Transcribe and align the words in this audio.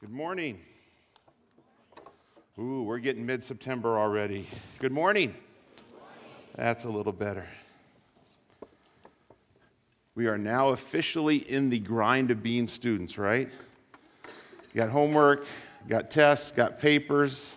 Good 0.00 0.12
morning. 0.12 0.58
Ooh, 2.58 2.84
we're 2.84 3.00
getting 3.00 3.26
mid 3.26 3.44
September 3.44 3.98
already. 3.98 4.48
Good 4.78 4.92
morning. 4.92 5.34
That's 6.54 6.84
a 6.84 6.88
little 6.88 7.12
better. 7.12 7.46
We 10.14 10.26
are 10.26 10.38
now 10.38 10.70
officially 10.70 11.36
in 11.36 11.68
the 11.68 11.80
grind 11.80 12.30
of 12.30 12.42
being 12.42 12.66
students, 12.66 13.18
right? 13.18 13.50
You 14.24 14.74
got 14.74 14.88
homework, 14.88 15.44
got 15.86 16.10
tests, 16.10 16.50
got 16.50 16.78
papers. 16.78 17.56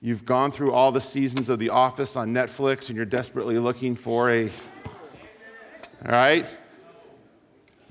You've 0.00 0.24
gone 0.24 0.50
through 0.50 0.72
all 0.72 0.92
the 0.92 1.00
seasons 1.00 1.50
of 1.50 1.58
The 1.58 1.68
Office 1.68 2.16
on 2.16 2.32
Netflix 2.32 2.88
and 2.88 2.96
you're 2.96 3.04
desperately 3.04 3.58
looking 3.58 3.94
for 3.94 4.30
a. 4.30 4.48
All 6.06 6.12
right? 6.12 6.46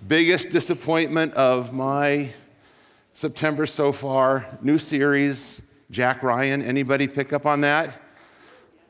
Biggest 0.08 0.50
disappointment 0.50 1.36
of 1.36 1.72
my 1.72 2.34
September 3.14 3.66
so 3.66 3.92
far, 3.92 4.58
new 4.62 4.78
series, 4.78 5.62
Jack 5.92 6.24
Ryan. 6.24 6.62
Anybody 6.62 7.08
pick 7.08 7.32
up 7.32 7.46
on 7.46 7.62
that? 7.62 8.02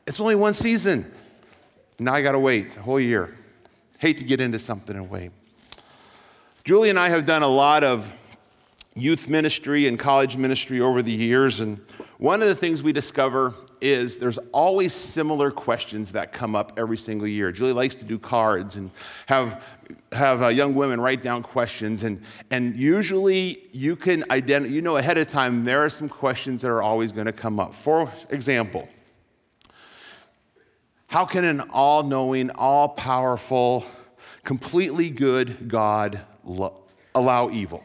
It's 0.06 0.18
only 0.18 0.34
one 0.34 0.54
season. 0.54 1.10
Now 1.98 2.14
I 2.14 2.22
got 2.22 2.32
to 2.32 2.38
wait 2.38 2.76
a 2.76 2.82
whole 2.82 2.98
year. 2.98 3.36
Hate 3.98 4.18
to 4.18 4.24
get 4.24 4.40
into 4.40 4.58
something 4.58 4.96
and 4.96 5.08
wait. 5.08 5.30
Julie 6.64 6.90
and 6.90 6.98
I 6.98 7.10
have 7.10 7.26
done 7.26 7.42
a 7.42 7.48
lot 7.48 7.84
of 7.84 8.10
youth 8.94 9.28
ministry 9.28 9.88
and 9.88 9.98
college 9.98 10.36
ministry 10.36 10.80
over 10.80 11.02
the 11.02 11.12
years, 11.12 11.60
and 11.60 11.78
one 12.18 12.40
of 12.42 12.48
the 12.48 12.54
things 12.54 12.82
we 12.82 12.92
discover 12.92 13.54
is 13.80 14.16
there's 14.16 14.38
always 14.52 14.94
similar 14.94 15.50
questions 15.50 16.12
that 16.12 16.32
come 16.32 16.56
up 16.56 16.72
every 16.78 16.96
single 16.96 17.28
year. 17.28 17.52
Julie 17.52 17.72
likes 17.72 17.94
to 17.96 18.04
do 18.04 18.18
cards 18.18 18.76
and 18.76 18.90
have, 19.26 19.62
have 20.12 20.42
uh, 20.42 20.48
young 20.48 20.74
women 20.74 21.00
write 21.00 21.22
down 21.22 21.42
questions. 21.42 22.04
And, 22.04 22.22
and 22.50 22.74
usually 22.74 23.64
you 23.72 23.94
can 23.94 24.24
identify, 24.30 24.72
you 24.72 24.80
know 24.80 24.96
ahead 24.96 25.18
of 25.18 25.28
time, 25.28 25.64
there 25.64 25.84
are 25.84 25.90
some 25.90 26.08
questions 26.08 26.62
that 26.62 26.70
are 26.70 26.82
always 26.82 27.12
going 27.12 27.26
to 27.26 27.32
come 27.32 27.60
up. 27.60 27.74
For 27.74 28.10
example, 28.30 28.88
how 31.08 31.26
can 31.26 31.44
an 31.44 31.60
all 31.70 32.02
knowing, 32.02 32.50
all 32.50 32.88
powerful, 32.88 33.84
completely 34.44 35.10
good 35.10 35.68
God 35.68 36.22
lo- 36.44 36.80
allow 37.14 37.50
evil? 37.50 37.84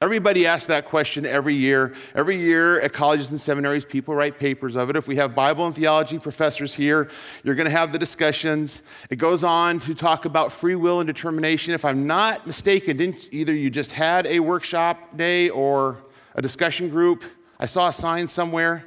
Everybody 0.00 0.46
asks 0.46 0.66
that 0.66 0.84
question 0.84 1.26
every 1.26 1.56
year. 1.56 1.92
Every 2.14 2.36
year 2.36 2.80
at 2.82 2.92
colleges 2.92 3.30
and 3.30 3.40
seminaries, 3.40 3.84
people 3.84 4.14
write 4.14 4.38
papers 4.38 4.76
of 4.76 4.90
it. 4.90 4.94
If 4.94 5.08
we 5.08 5.16
have 5.16 5.34
Bible 5.34 5.66
and 5.66 5.74
theology 5.74 6.20
professors 6.20 6.72
here, 6.72 7.10
you're 7.42 7.56
going 7.56 7.66
to 7.66 7.76
have 7.76 7.90
the 7.90 7.98
discussions. 7.98 8.84
It 9.10 9.16
goes 9.16 9.42
on 9.42 9.80
to 9.80 9.96
talk 9.96 10.24
about 10.24 10.52
free 10.52 10.76
will 10.76 11.00
and 11.00 11.06
determination. 11.08 11.74
If 11.74 11.84
I'm 11.84 12.06
not 12.06 12.46
mistaken, 12.46 12.96
didn't 12.96 13.28
either 13.32 13.52
you 13.52 13.70
just 13.70 13.90
had 13.90 14.28
a 14.28 14.38
workshop 14.38 15.16
day 15.16 15.48
or 15.48 15.98
a 16.36 16.42
discussion 16.42 16.90
group? 16.90 17.24
I 17.58 17.66
saw 17.66 17.88
a 17.88 17.92
sign 17.92 18.28
somewhere. 18.28 18.84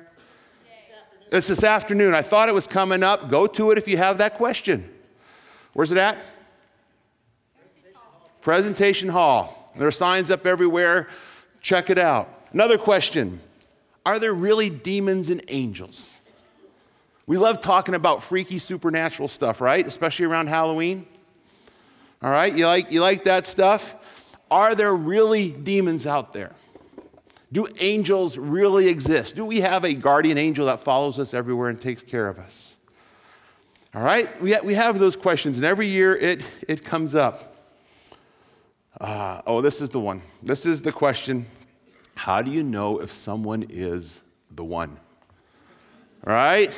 It's 1.30 1.50
this 1.50 1.66
afternoon. 1.66 2.14
I 2.14 2.22
thought 2.22 2.48
it 2.48 2.56
was 2.56 2.68
coming 2.68 3.04
up. 3.04 3.30
Go 3.30 3.48
to 3.48 3.72
it 3.72 3.78
if 3.78 3.86
you 3.86 3.98
have 3.98 4.20
that 4.20 4.36
question. 4.36 4.90
Where's 5.74 5.92
it 5.92 5.98
at? 5.98 6.18
Presentation 7.54 7.94
Hall. 7.96 8.30
Presentation 8.42 9.10
Hall. 9.10 9.61
There 9.76 9.88
are 9.88 9.92
signs 9.92 10.32
up 10.32 10.46
everywhere. 10.46 11.08
Check 11.62 11.90
it 11.90 11.98
out. 11.98 12.48
Another 12.54 12.78
question 12.78 13.40
Are 14.06 14.20
there 14.20 14.34
really 14.34 14.70
demons 14.70 15.30
and 15.30 15.44
angels? 15.48 16.22
We 17.28 17.38
love 17.38 17.62
talking 17.62 17.96
about 17.96 18.24
freaky 18.24 18.60
supernatural 18.60 19.28
stuff, 19.28 19.62
right? 19.62 19.86
Especially 19.86 20.26
around 20.26 20.48
Halloween. 20.48 21.06
All 22.22 22.30
right, 22.30 22.56
you 22.56 22.66
like, 22.66 22.92
you 22.92 23.02
like 23.02 23.24
that 23.24 23.46
stuff? 23.46 23.96
Are 24.52 24.76
there 24.76 24.94
really 24.94 25.50
demons 25.50 26.06
out 26.06 26.34
there? 26.34 26.52
Do 27.54 27.68
angels 27.80 28.38
really 28.38 28.88
exist? 28.88 29.36
Do 29.36 29.46
we 29.46 29.62
have 29.62 29.84
a 29.84 29.94
guardian 29.94 30.38
angel 30.38 30.66
that 30.68 30.82
follows 30.82 31.20
us 31.20 31.34
everywhere 31.34 31.70
and 31.70 31.80
takes 31.80 32.04
care 32.04 32.28
of 32.28 32.38
us? 32.38 32.78
All 33.94 34.02
right, 34.02 34.42
we, 34.42 34.56
we 34.64 34.74
have 34.76 35.00
those 35.00 35.16
questions, 35.16 35.58
and 35.58 35.66
every 35.66 35.88
year 35.88 36.16
it, 36.16 36.44
it 36.68 36.84
comes 36.84 37.16
up. 37.16 37.51
Uh, 39.02 39.42
oh, 39.48 39.62
this 39.62 39.82
is 39.82 39.90
the 39.90 40.00
one. 40.00 40.22
This 40.44 40.64
is 40.64 40.80
the 40.80 40.92
question 40.92 41.48
How 42.14 42.44
do 42.44 42.52
you 42.52 42.62
know 42.62 43.00
if 43.00 43.12
someone 43.12 43.66
is 43.68 44.22
the 44.52 44.64
one? 44.64 44.96
Right? 46.24 46.72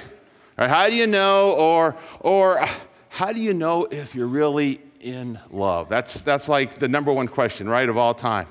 Right? 0.57 0.69
How 0.69 0.87
do 0.87 0.95
you 0.95 1.05
know, 1.05 1.51
or, 1.51 1.97
or 2.21 2.65
how 3.09 3.33
do 3.33 3.41
you 3.41 3.53
know 3.53 3.87
if 3.91 4.15
you're 4.15 4.27
really 4.27 4.79
in 5.01 5.37
love? 5.51 5.89
That's, 5.89 6.21
that's 6.21 6.47
like 6.47 6.75
the 6.75 6.87
number 6.87 7.11
one 7.11 7.27
question, 7.27 7.67
right, 7.67 7.89
of 7.89 7.97
all 7.97 8.13
time. 8.13 8.47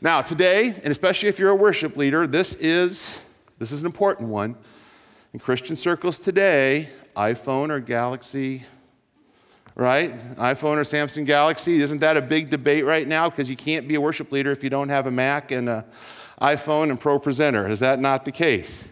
Now, 0.00 0.22
today, 0.22 0.68
and 0.68 0.86
especially 0.86 1.28
if 1.28 1.38
you're 1.38 1.50
a 1.50 1.56
worship 1.56 1.94
leader, 1.94 2.26
this 2.26 2.54
is, 2.54 3.18
this 3.58 3.70
is 3.70 3.82
an 3.82 3.86
important 3.86 4.30
one. 4.30 4.56
In 5.34 5.40
Christian 5.40 5.76
circles 5.76 6.18
today, 6.18 6.88
iPhone 7.14 7.68
or 7.68 7.80
Galaxy 7.80 8.64
right? 9.78 10.18
iPhone 10.36 10.76
or 10.76 10.82
Samsung 10.82 11.24
Galaxy. 11.24 11.80
Isn't 11.80 12.00
that 12.00 12.16
a 12.16 12.20
big 12.20 12.50
debate 12.50 12.84
right 12.84 13.06
now? 13.06 13.30
Because 13.30 13.48
you 13.48 13.56
can't 13.56 13.88
be 13.88 13.94
a 13.94 14.00
worship 14.00 14.30
leader 14.32 14.50
if 14.50 14.62
you 14.62 14.68
don't 14.68 14.88
have 14.88 15.06
a 15.06 15.10
Mac 15.10 15.52
and 15.52 15.68
an 15.68 15.84
iPhone 16.42 16.90
and 16.90 17.00
Pro 17.00 17.18
Presenter. 17.18 17.68
Is 17.68 17.80
that 17.80 18.00
not 18.00 18.24
the 18.24 18.32
case? 18.32 18.84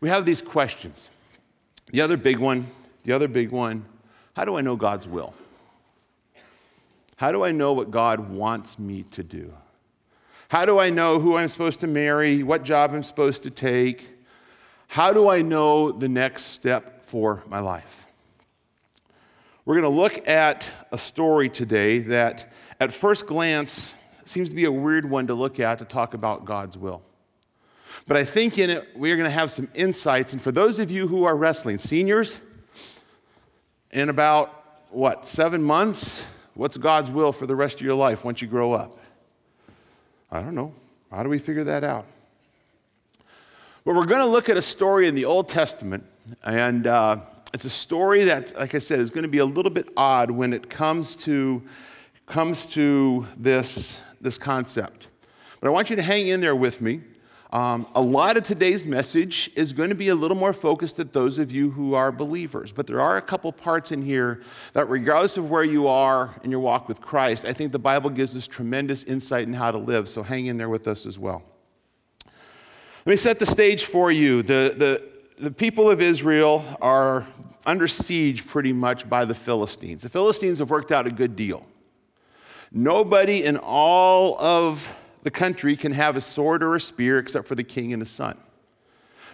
We 0.00 0.08
have 0.08 0.24
these 0.24 0.40
questions. 0.40 1.10
The 1.90 2.00
other 2.00 2.16
big 2.16 2.38
one, 2.38 2.66
the 3.04 3.12
other 3.12 3.28
big 3.28 3.50
one, 3.50 3.84
how 4.34 4.44
do 4.44 4.56
I 4.56 4.62
know 4.62 4.74
God's 4.74 5.06
will? 5.06 5.34
How 7.16 7.30
do 7.30 7.44
I 7.44 7.50
know 7.50 7.72
what 7.72 7.90
God 7.90 8.30
wants 8.30 8.78
me 8.78 9.02
to 9.10 9.22
do? 9.22 9.52
How 10.48 10.64
do 10.64 10.78
I 10.78 10.88
know 10.88 11.18
who 11.18 11.36
I'm 11.36 11.48
supposed 11.48 11.80
to 11.80 11.86
marry, 11.86 12.42
what 12.42 12.62
job 12.62 12.94
I'm 12.94 13.02
supposed 13.02 13.42
to 13.42 13.50
take? 13.50 14.08
How 14.86 15.12
do 15.12 15.28
I 15.28 15.42
know 15.42 15.92
the 15.92 16.08
next 16.08 16.44
step 16.44 17.04
for 17.04 17.42
my 17.48 17.58
life? 17.58 18.07
We're 19.68 19.78
going 19.78 19.94
to 19.94 20.00
look 20.00 20.26
at 20.26 20.70
a 20.92 20.96
story 20.96 21.50
today 21.50 21.98
that, 21.98 22.50
at 22.80 22.90
first 22.90 23.26
glance, 23.26 23.96
seems 24.24 24.48
to 24.48 24.54
be 24.54 24.64
a 24.64 24.72
weird 24.72 25.04
one 25.04 25.26
to 25.26 25.34
look 25.34 25.60
at 25.60 25.80
to 25.80 25.84
talk 25.84 26.14
about 26.14 26.46
God's 26.46 26.78
will. 26.78 27.02
But 28.06 28.16
I 28.16 28.24
think 28.24 28.58
in 28.58 28.70
it, 28.70 28.88
we're 28.96 29.16
going 29.16 29.28
to 29.28 29.30
have 29.30 29.50
some 29.50 29.68
insights. 29.74 30.32
And 30.32 30.40
for 30.40 30.52
those 30.52 30.78
of 30.78 30.90
you 30.90 31.06
who 31.06 31.24
are 31.24 31.36
wrestling, 31.36 31.76
seniors, 31.76 32.40
in 33.90 34.08
about, 34.08 34.86
what, 34.88 35.26
seven 35.26 35.62
months, 35.62 36.24
what's 36.54 36.78
God's 36.78 37.10
will 37.10 37.30
for 37.30 37.46
the 37.46 37.54
rest 37.54 37.78
of 37.78 37.82
your 37.84 37.94
life 37.94 38.24
once 38.24 38.40
you 38.40 38.48
grow 38.48 38.72
up? 38.72 38.98
I 40.30 40.40
don't 40.40 40.54
know. 40.54 40.72
How 41.10 41.22
do 41.22 41.28
we 41.28 41.38
figure 41.38 41.64
that 41.64 41.84
out? 41.84 42.06
But 43.84 43.96
we're 43.96 44.06
going 44.06 44.20
to 44.20 44.32
look 44.32 44.48
at 44.48 44.56
a 44.56 44.62
story 44.62 45.08
in 45.08 45.14
the 45.14 45.26
Old 45.26 45.50
Testament, 45.50 46.06
and 46.42 46.86
uh, 46.86 47.18
it's 47.54 47.64
a 47.64 47.70
story 47.70 48.24
that, 48.24 48.54
like 48.58 48.74
I 48.74 48.78
said, 48.78 49.00
is 49.00 49.10
going 49.10 49.22
to 49.22 49.28
be 49.28 49.38
a 49.38 49.44
little 49.44 49.70
bit 49.70 49.88
odd 49.96 50.30
when 50.30 50.52
it 50.52 50.68
comes 50.68 51.16
to, 51.16 51.62
comes 52.26 52.66
to 52.74 53.26
this, 53.36 54.02
this 54.20 54.36
concept. 54.36 55.08
But 55.60 55.68
I 55.68 55.70
want 55.70 55.90
you 55.90 55.96
to 55.96 56.02
hang 56.02 56.28
in 56.28 56.40
there 56.40 56.56
with 56.56 56.80
me. 56.80 57.00
Um, 57.50 57.86
a 57.94 58.00
lot 58.00 58.36
of 58.36 58.44
today's 58.44 58.84
message 58.84 59.50
is 59.56 59.72
going 59.72 59.88
to 59.88 59.94
be 59.94 60.08
a 60.08 60.14
little 60.14 60.36
more 60.36 60.52
focused 60.52 61.00
at 61.00 61.14
those 61.14 61.38
of 61.38 61.50
you 61.50 61.70
who 61.70 61.94
are 61.94 62.12
believers. 62.12 62.70
But 62.72 62.86
there 62.86 63.00
are 63.00 63.16
a 63.16 63.22
couple 63.22 63.50
parts 63.52 63.90
in 63.90 64.02
here 64.02 64.42
that, 64.74 64.90
regardless 64.90 65.38
of 65.38 65.48
where 65.48 65.64
you 65.64 65.88
are 65.88 66.34
in 66.44 66.50
your 66.50 66.60
walk 66.60 66.88
with 66.88 67.00
Christ, 67.00 67.46
I 67.46 67.54
think 67.54 67.72
the 67.72 67.78
Bible 67.78 68.10
gives 68.10 68.36
us 68.36 68.46
tremendous 68.46 69.04
insight 69.04 69.48
in 69.48 69.54
how 69.54 69.70
to 69.70 69.78
live. 69.78 70.10
So 70.10 70.22
hang 70.22 70.46
in 70.46 70.58
there 70.58 70.68
with 70.68 70.86
us 70.86 71.06
as 71.06 71.18
well. 71.18 71.42
Let 73.06 73.12
me 73.12 73.16
set 73.16 73.38
the 73.38 73.46
stage 73.46 73.86
for 73.86 74.12
you. 74.12 74.42
The, 74.42 74.74
the, 74.76 75.07
the 75.40 75.50
people 75.50 75.90
of 75.90 76.00
Israel 76.00 76.64
are 76.80 77.26
under 77.64 77.86
siege 77.86 78.46
pretty 78.46 78.72
much 78.72 79.08
by 79.08 79.24
the 79.24 79.34
Philistines. 79.34 80.02
The 80.02 80.08
Philistines 80.08 80.58
have 80.58 80.70
worked 80.70 80.90
out 80.90 81.06
a 81.06 81.10
good 81.10 81.36
deal. 81.36 81.64
Nobody 82.72 83.44
in 83.44 83.56
all 83.56 84.38
of 84.40 84.88
the 85.22 85.30
country 85.30 85.76
can 85.76 85.92
have 85.92 86.16
a 86.16 86.20
sword 86.20 86.62
or 86.62 86.74
a 86.74 86.80
spear 86.80 87.18
except 87.18 87.46
for 87.46 87.54
the 87.54 87.62
king 87.64 87.92
and 87.92 88.02
his 88.02 88.10
son. 88.10 88.38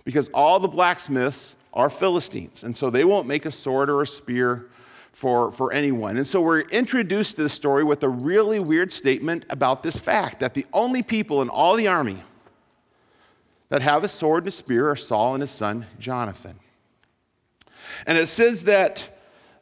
Because 0.04 0.28
all 0.34 0.60
the 0.60 0.68
blacksmiths 0.68 1.56
are 1.72 1.88
Philistines, 1.88 2.62
and 2.62 2.76
so 2.76 2.90
they 2.90 3.04
won't 3.04 3.26
make 3.26 3.46
a 3.46 3.50
sword 3.50 3.88
or 3.88 4.02
a 4.02 4.06
spear 4.06 4.68
for, 5.12 5.50
for 5.50 5.72
anyone. 5.72 6.18
And 6.18 6.26
so 6.26 6.40
we're 6.40 6.60
introduced 6.60 7.36
to 7.36 7.44
the 7.44 7.48
story 7.48 7.82
with 7.82 8.02
a 8.02 8.08
really 8.08 8.60
weird 8.60 8.92
statement 8.92 9.46
about 9.48 9.82
this 9.82 9.98
fact 9.98 10.40
that 10.40 10.54
the 10.54 10.66
only 10.72 11.02
people 11.02 11.40
in 11.40 11.48
all 11.48 11.76
the 11.76 11.88
army 11.88 12.22
that 13.68 13.82
have 13.82 14.04
a 14.04 14.08
sword 14.08 14.44
and 14.44 14.48
a 14.48 14.52
spear 14.52 14.90
are 14.90 14.96
Saul 14.96 15.34
and 15.34 15.40
his 15.40 15.50
son 15.50 15.86
Jonathan. 15.98 16.58
And 18.06 18.18
it 18.18 18.26
says 18.26 18.64
that 18.64 19.10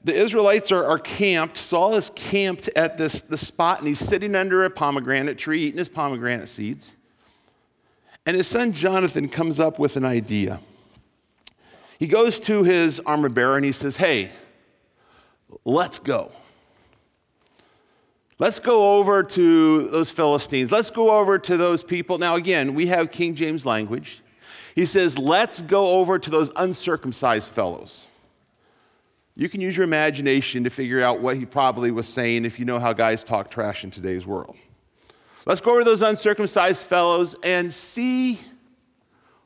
the 0.04 0.14
Israelites 0.14 0.72
are, 0.72 0.84
are 0.84 0.98
camped. 0.98 1.56
Saul 1.56 1.94
is 1.94 2.10
camped 2.10 2.68
at 2.74 2.98
this, 2.98 3.20
this 3.22 3.46
spot 3.46 3.78
and 3.78 3.88
he's 3.88 4.00
sitting 4.00 4.34
under 4.34 4.64
a 4.64 4.70
pomegranate 4.70 5.38
tree 5.38 5.62
eating 5.62 5.78
his 5.78 5.88
pomegranate 5.88 6.48
seeds. 6.48 6.92
And 8.26 8.36
his 8.36 8.46
son 8.46 8.72
Jonathan 8.72 9.28
comes 9.28 9.60
up 9.60 9.78
with 9.78 9.96
an 9.96 10.04
idea. 10.04 10.60
He 11.98 12.06
goes 12.06 12.40
to 12.40 12.64
his 12.64 13.00
armor 13.00 13.28
bearer 13.28 13.56
and 13.56 13.64
he 13.64 13.72
says, 13.72 13.96
Hey, 13.96 14.32
let's 15.64 15.98
go. 15.98 16.32
Let's 18.42 18.58
go 18.58 18.98
over 18.98 19.22
to 19.22 19.86
those 19.90 20.10
Philistines. 20.10 20.72
Let's 20.72 20.90
go 20.90 21.16
over 21.16 21.38
to 21.38 21.56
those 21.56 21.84
people. 21.84 22.18
Now, 22.18 22.34
again, 22.34 22.74
we 22.74 22.88
have 22.88 23.12
King 23.12 23.36
James 23.36 23.64
language. 23.64 24.20
He 24.74 24.84
says, 24.84 25.16
Let's 25.16 25.62
go 25.62 25.86
over 25.86 26.18
to 26.18 26.28
those 26.28 26.50
uncircumcised 26.56 27.52
fellows. 27.52 28.08
You 29.36 29.48
can 29.48 29.60
use 29.60 29.76
your 29.76 29.84
imagination 29.84 30.64
to 30.64 30.70
figure 30.70 31.00
out 31.00 31.20
what 31.20 31.36
he 31.36 31.46
probably 31.46 31.92
was 31.92 32.08
saying 32.08 32.44
if 32.44 32.58
you 32.58 32.64
know 32.64 32.80
how 32.80 32.92
guys 32.92 33.22
talk 33.22 33.48
trash 33.48 33.84
in 33.84 33.92
today's 33.92 34.26
world. 34.26 34.56
Let's 35.46 35.60
go 35.60 35.70
over 35.70 35.82
to 35.82 35.84
those 35.84 36.02
uncircumcised 36.02 36.84
fellows 36.84 37.36
and 37.44 37.72
see 37.72 38.40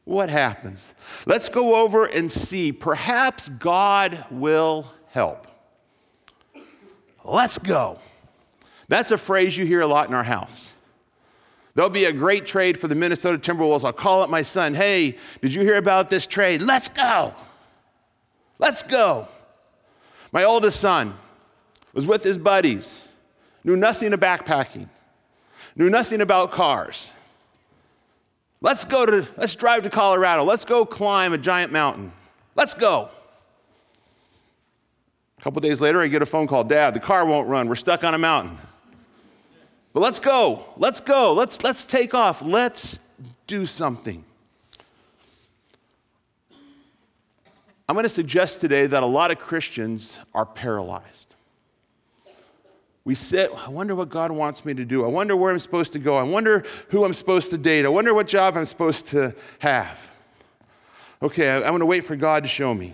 what 0.04 0.30
happens. 0.30 0.94
Let's 1.26 1.50
go 1.50 1.74
over 1.74 2.06
and 2.06 2.32
see. 2.32 2.72
Perhaps 2.72 3.50
God 3.50 4.24
will 4.30 4.90
help. 5.10 5.48
Let's 7.22 7.58
go. 7.58 7.98
That's 8.88 9.10
a 9.10 9.18
phrase 9.18 9.56
you 9.56 9.66
hear 9.66 9.80
a 9.80 9.86
lot 9.86 10.08
in 10.08 10.14
our 10.14 10.24
house. 10.24 10.72
There'll 11.74 11.90
be 11.90 12.06
a 12.06 12.12
great 12.12 12.46
trade 12.46 12.78
for 12.78 12.88
the 12.88 12.94
Minnesota 12.94 13.38
Timberwolves. 13.38 13.84
I'll 13.84 13.92
call 13.92 14.22
up 14.22 14.30
my 14.30 14.42
son. 14.42 14.72
Hey, 14.72 15.16
did 15.42 15.52
you 15.52 15.62
hear 15.62 15.76
about 15.76 16.08
this 16.08 16.26
trade? 16.26 16.62
Let's 16.62 16.88
go. 16.88 17.34
Let's 18.58 18.82
go. 18.82 19.28
My 20.32 20.44
oldest 20.44 20.80
son 20.80 21.14
was 21.92 22.06
with 22.06 22.22
his 22.22 22.38
buddies, 22.38 23.02
knew 23.64 23.76
nothing 23.76 24.12
of 24.12 24.20
backpacking, 24.20 24.88
knew 25.76 25.90
nothing 25.90 26.20
about 26.20 26.52
cars. 26.52 27.12
Let's 28.60 28.84
go 28.84 29.04
to, 29.04 29.28
let's 29.36 29.54
drive 29.54 29.82
to 29.82 29.90
Colorado. 29.90 30.44
Let's 30.44 30.64
go 30.64 30.86
climb 30.86 31.32
a 31.32 31.38
giant 31.38 31.72
mountain. 31.72 32.10
Let's 32.54 32.72
go. 32.72 33.10
A 35.38 35.42
couple 35.42 35.60
days 35.60 35.80
later, 35.80 36.00
I 36.00 36.06
get 36.06 36.22
a 36.22 36.26
phone 36.26 36.46
call 36.46 36.64
Dad, 36.64 36.94
the 36.94 37.00
car 37.00 37.26
won't 37.26 37.48
run. 37.48 37.68
We're 37.68 37.74
stuck 37.74 38.02
on 38.02 38.14
a 38.14 38.18
mountain. 38.18 38.56
But 39.96 40.02
let's 40.02 40.20
go. 40.20 40.62
Let's 40.76 41.00
go. 41.00 41.32
Let's, 41.32 41.64
let's 41.64 41.82
take 41.82 42.12
off. 42.12 42.42
Let's 42.42 42.98
do 43.46 43.64
something. 43.64 44.22
I'm 47.88 47.94
going 47.94 48.02
to 48.02 48.10
suggest 48.10 48.60
today 48.60 48.86
that 48.88 49.02
a 49.02 49.06
lot 49.06 49.30
of 49.30 49.38
Christians 49.38 50.18
are 50.34 50.44
paralyzed. 50.44 51.34
We 53.06 53.14
sit, 53.14 53.50
I 53.56 53.70
wonder 53.70 53.94
what 53.94 54.10
God 54.10 54.30
wants 54.30 54.66
me 54.66 54.74
to 54.74 54.84
do. 54.84 55.02
I 55.02 55.08
wonder 55.08 55.34
where 55.34 55.50
I'm 55.50 55.58
supposed 55.58 55.94
to 55.94 55.98
go. 55.98 56.14
I 56.14 56.24
wonder 56.24 56.66
who 56.90 57.02
I'm 57.02 57.14
supposed 57.14 57.48
to 57.52 57.56
date. 57.56 57.86
I 57.86 57.88
wonder 57.88 58.12
what 58.12 58.28
job 58.28 58.54
I'm 58.58 58.66
supposed 58.66 59.06
to 59.06 59.34
have. 59.60 60.10
Okay, 61.22 61.50
I'm 61.50 61.62
going 61.62 61.80
to 61.80 61.86
wait 61.86 62.04
for 62.04 62.16
God 62.16 62.42
to 62.42 62.50
show 62.50 62.74
me. 62.74 62.92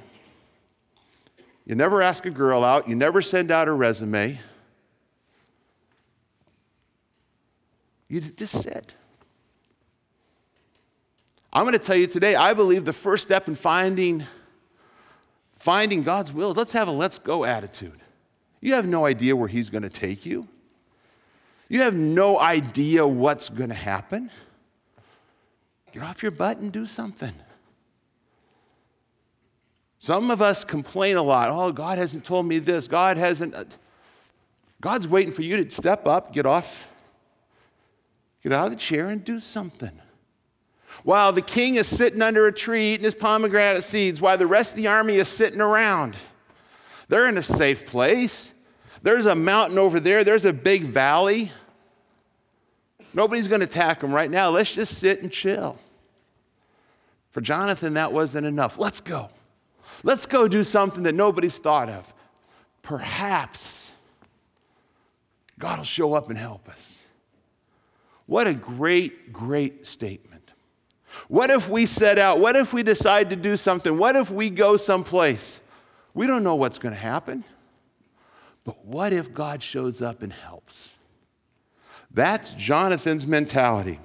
You 1.67 1.75
never 1.75 2.01
ask 2.01 2.27
a 2.27 2.31
girl 2.31 2.63
out, 2.63 2.89
you 2.89 2.95
never 2.95 3.23
send 3.23 3.51
out 3.51 3.67
a 3.67 3.73
resume. 3.73 4.39
You 8.13 8.21
just 8.21 8.61
sit. 8.61 8.93
I'm 11.51 11.63
going 11.63 11.73
to 11.73 11.79
tell 11.79 11.97
you 11.97 12.07
today, 12.07 12.35
I 12.35 12.53
believe 12.53 12.85
the 12.85 12.93
first 12.93 13.23
step 13.23 13.49
in 13.49 13.55
finding, 13.55 14.23
finding 15.55 16.03
God's 16.03 16.31
will 16.31 16.51
is 16.51 16.57
let's 16.59 16.73
have 16.73 16.89
a 16.89 16.91
let's 16.91 17.17
go 17.17 17.47
attitude. 17.47 17.99
You 18.61 18.75
have 18.75 18.87
no 18.87 19.07
idea 19.07 19.35
where 19.35 19.49
He's 19.49 19.71
going 19.71 19.83
to 19.83 19.89
take 19.89 20.27
you. 20.27 20.47
You 21.71 21.81
have 21.81 21.95
no 21.95 22.39
idea 22.39 23.07
what's 23.07 23.49
going 23.49 23.71
to 23.71 23.75
happen. 23.75 24.31
Get 25.93 26.03
off 26.03 26.23
your 26.23 26.33
butt 26.33 26.59
and 26.59 26.71
do 26.71 26.85
something. 26.85 27.33
Some 30.01 30.31
of 30.31 30.43
us 30.43 30.65
complain 30.65 31.17
a 31.17 31.23
lot. 31.23 31.49
Oh, 31.49 31.73
God 31.73 31.97
hasn't 31.97 32.27
told 32.27 32.45
me 32.45 32.59
this. 32.59 32.87
God 32.87 33.17
hasn't. 33.17 33.55
God's 34.83 35.09
waiting 35.09 35.33
for 35.33 35.41
you 35.41 35.65
to 35.65 35.71
step 35.71 36.07
up, 36.07 36.35
get 36.35 36.45
off 36.45 36.92
Get 38.43 38.53
out 38.53 38.67
of 38.67 38.73
the 38.73 38.79
chair 38.79 39.09
and 39.09 39.25
do 39.25 39.39
something. 39.41 39.93
While 41.05 41.33
the 41.33 41.43
king 41.43 41.77
is 41.77 41.87
sitting 41.87 42.23
under 42.23 42.47
a 42.47 42.53
tree 42.53 42.95
eating 42.95 43.05
his 43.05 43.15
pomegranate 43.15 43.83
seeds, 43.83 44.21
while 44.21 44.37
the 44.37 44.47
rest 44.47 44.73
of 44.73 44.77
the 44.77 44.89
army 44.89 45.17
is 45.17 45.29
sitting 45.29 45.61
around, 45.61 46.17
they're 47.09 47.29
in 47.29 47.37
a 47.39 47.43
safe 47.43 47.87
place. 47.87 48.53
There's 49.03 49.27
a 49.27 49.35
mountain 49.35 49.79
over 49.79 49.99
there, 50.01 50.23
there's 50.25 50.45
a 50.45 50.53
big 50.53 50.85
valley. 50.85 51.51
Nobody's 53.15 53.49
going 53.49 53.61
to 53.61 53.67
attack 53.67 54.01
them 54.01 54.13
right 54.13 54.31
now. 54.31 54.51
Let's 54.51 54.73
just 54.73 54.99
sit 54.99 55.23
and 55.23 55.31
chill. 55.31 55.77
For 57.33 57.41
Jonathan, 57.41 57.95
that 57.95 58.13
wasn't 58.13 58.47
enough. 58.47 58.79
Let's 58.79 59.01
go. 59.01 59.29
Let's 60.03 60.27
go 60.27 60.49
do 60.49 60.65
something 60.65 61.03
that 61.05 61.15
nobody's 61.15 61.59
thought 61.59 61.89
of. 61.89 62.13
Perhaps 62.83 63.93
God 65.59 65.79
will 65.79 65.85
show 65.85 66.15
up 66.15 66.29
and 66.29 66.39
help 66.39 66.69
us. 66.69 67.02
What 68.33 68.47
a 68.47 68.55
great, 68.55 69.31
great 69.31 69.87
statement. 69.87 70.53
What 71.29 71.51
if 71.51 71.69
we 71.69 71.85
set 71.85 72.19
out? 72.19 72.41
What 72.41 72.57
if 72.57 72.73
we 72.73 72.83
decide 72.83 73.29
to 73.29 73.37
do 73.37 73.59
something? 73.59 73.99
What 73.99 74.17
if 74.17 74.31
we 74.31 74.49
go 74.49 74.79
someplace? 74.79 75.61
We 76.15 76.27
don't 76.27 76.43
know 76.43 76.55
what's 76.55 76.79
going 76.79 76.95
to 76.95 76.99
happen. 76.99 77.45
But 78.65 78.87
what 78.87 79.13
if 79.13 79.35
God 79.35 79.63
shows 79.63 80.01
up 80.01 80.23
and 80.23 80.33
helps? 80.33 80.93
That's 82.11 82.53
Jonathan's 82.53 83.27
mentality. 83.27 84.01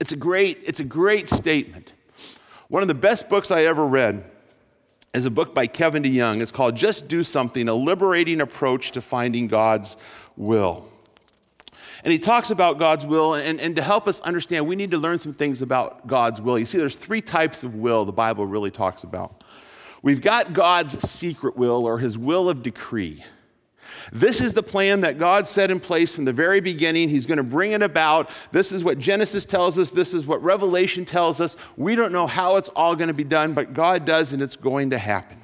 It's 0.00 0.12
a 0.12 0.16
great, 0.16 0.60
it's 0.64 0.80
a 0.80 0.84
great 0.84 1.28
statement. 1.28 1.92
One 2.68 2.80
of 2.80 2.88
the 2.88 2.94
best 2.94 3.28
books 3.28 3.50
I 3.50 3.64
ever 3.64 3.86
read 3.86 4.24
is 5.12 5.26
a 5.26 5.30
book 5.30 5.54
by 5.54 5.66
Kevin 5.66 6.02
DeYoung. 6.02 6.40
It's 6.40 6.52
called 6.52 6.74
Just 6.74 7.06
Do 7.06 7.22
Something 7.22 7.68
A 7.68 7.74
Liberating 7.74 8.40
Approach 8.40 8.92
to 8.92 9.02
Finding 9.02 9.46
God's 9.46 9.98
Will. 10.38 10.90
And 12.02 12.12
he 12.12 12.18
talks 12.18 12.50
about 12.50 12.78
God's 12.78 13.04
will, 13.04 13.34
and, 13.34 13.60
and 13.60 13.76
to 13.76 13.82
help 13.82 14.08
us 14.08 14.20
understand, 14.20 14.66
we 14.66 14.76
need 14.76 14.90
to 14.92 14.98
learn 14.98 15.18
some 15.18 15.34
things 15.34 15.60
about 15.60 16.06
God's 16.06 16.40
will. 16.40 16.58
You 16.58 16.64
see, 16.64 16.78
there's 16.78 16.96
three 16.96 17.20
types 17.20 17.62
of 17.62 17.74
will 17.74 18.04
the 18.04 18.12
Bible 18.12 18.46
really 18.46 18.70
talks 18.70 19.04
about. 19.04 19.44
We've 20.02 20.22
got 20.22 20.54
God's 20.54 20.98
secret 21.08 21.56
will, 21.56 21.84
or 21.86 21.98
his 21.98 22.16
will 22.16 22.48
of 22.48 22.62
decree. 22.62 23.22
This 24.12 24.40
is 24.40 24.54
the 24.54 24.62
plan 24.62 25.00
that 25.02 25.18
God 25.18 25.46
set 25.46 25.70
in 25.70 25.78
place 25.78 26.14
from 26.14 26.24
the 26.24 26.32
very 26.32 26.60
beginning. 26.60 27.08
He's 27.08 27.26
going 27.26 27.38
to 27.38 27.42
bring 27.42 27.72
it 27.72 27.82
about. 27.82 28.30
This 28.50 28.72
is 28.72 28.82
what 28.82 28.98
Genesis 28.98 29.44
tells 29.44 29.78
us. 29.78 29.90
This 29.90 30.14
is 30.14 30.26
what 30.26 30.42
Revelation 30.42 31.04
tells 31.04 31.40
us. 31.40 31.56
We 31.76 31.96
don't 31.96 32.12
know 32.12 32.26
how 32.26 32.56
it's 32.56 32.70
all 32.70 32.96
going 32.96 33.08
to 33.08 33.14
be 33.14 33.24
done, 33.24 33.52
but 33.52 33.74
God 33.74 34.04
does, 34.04 34.32
and 34.32 34.42
it's 34.42 34.56
going 34.56 34.90
to 34.90 34.98
happen. 34.98 35.38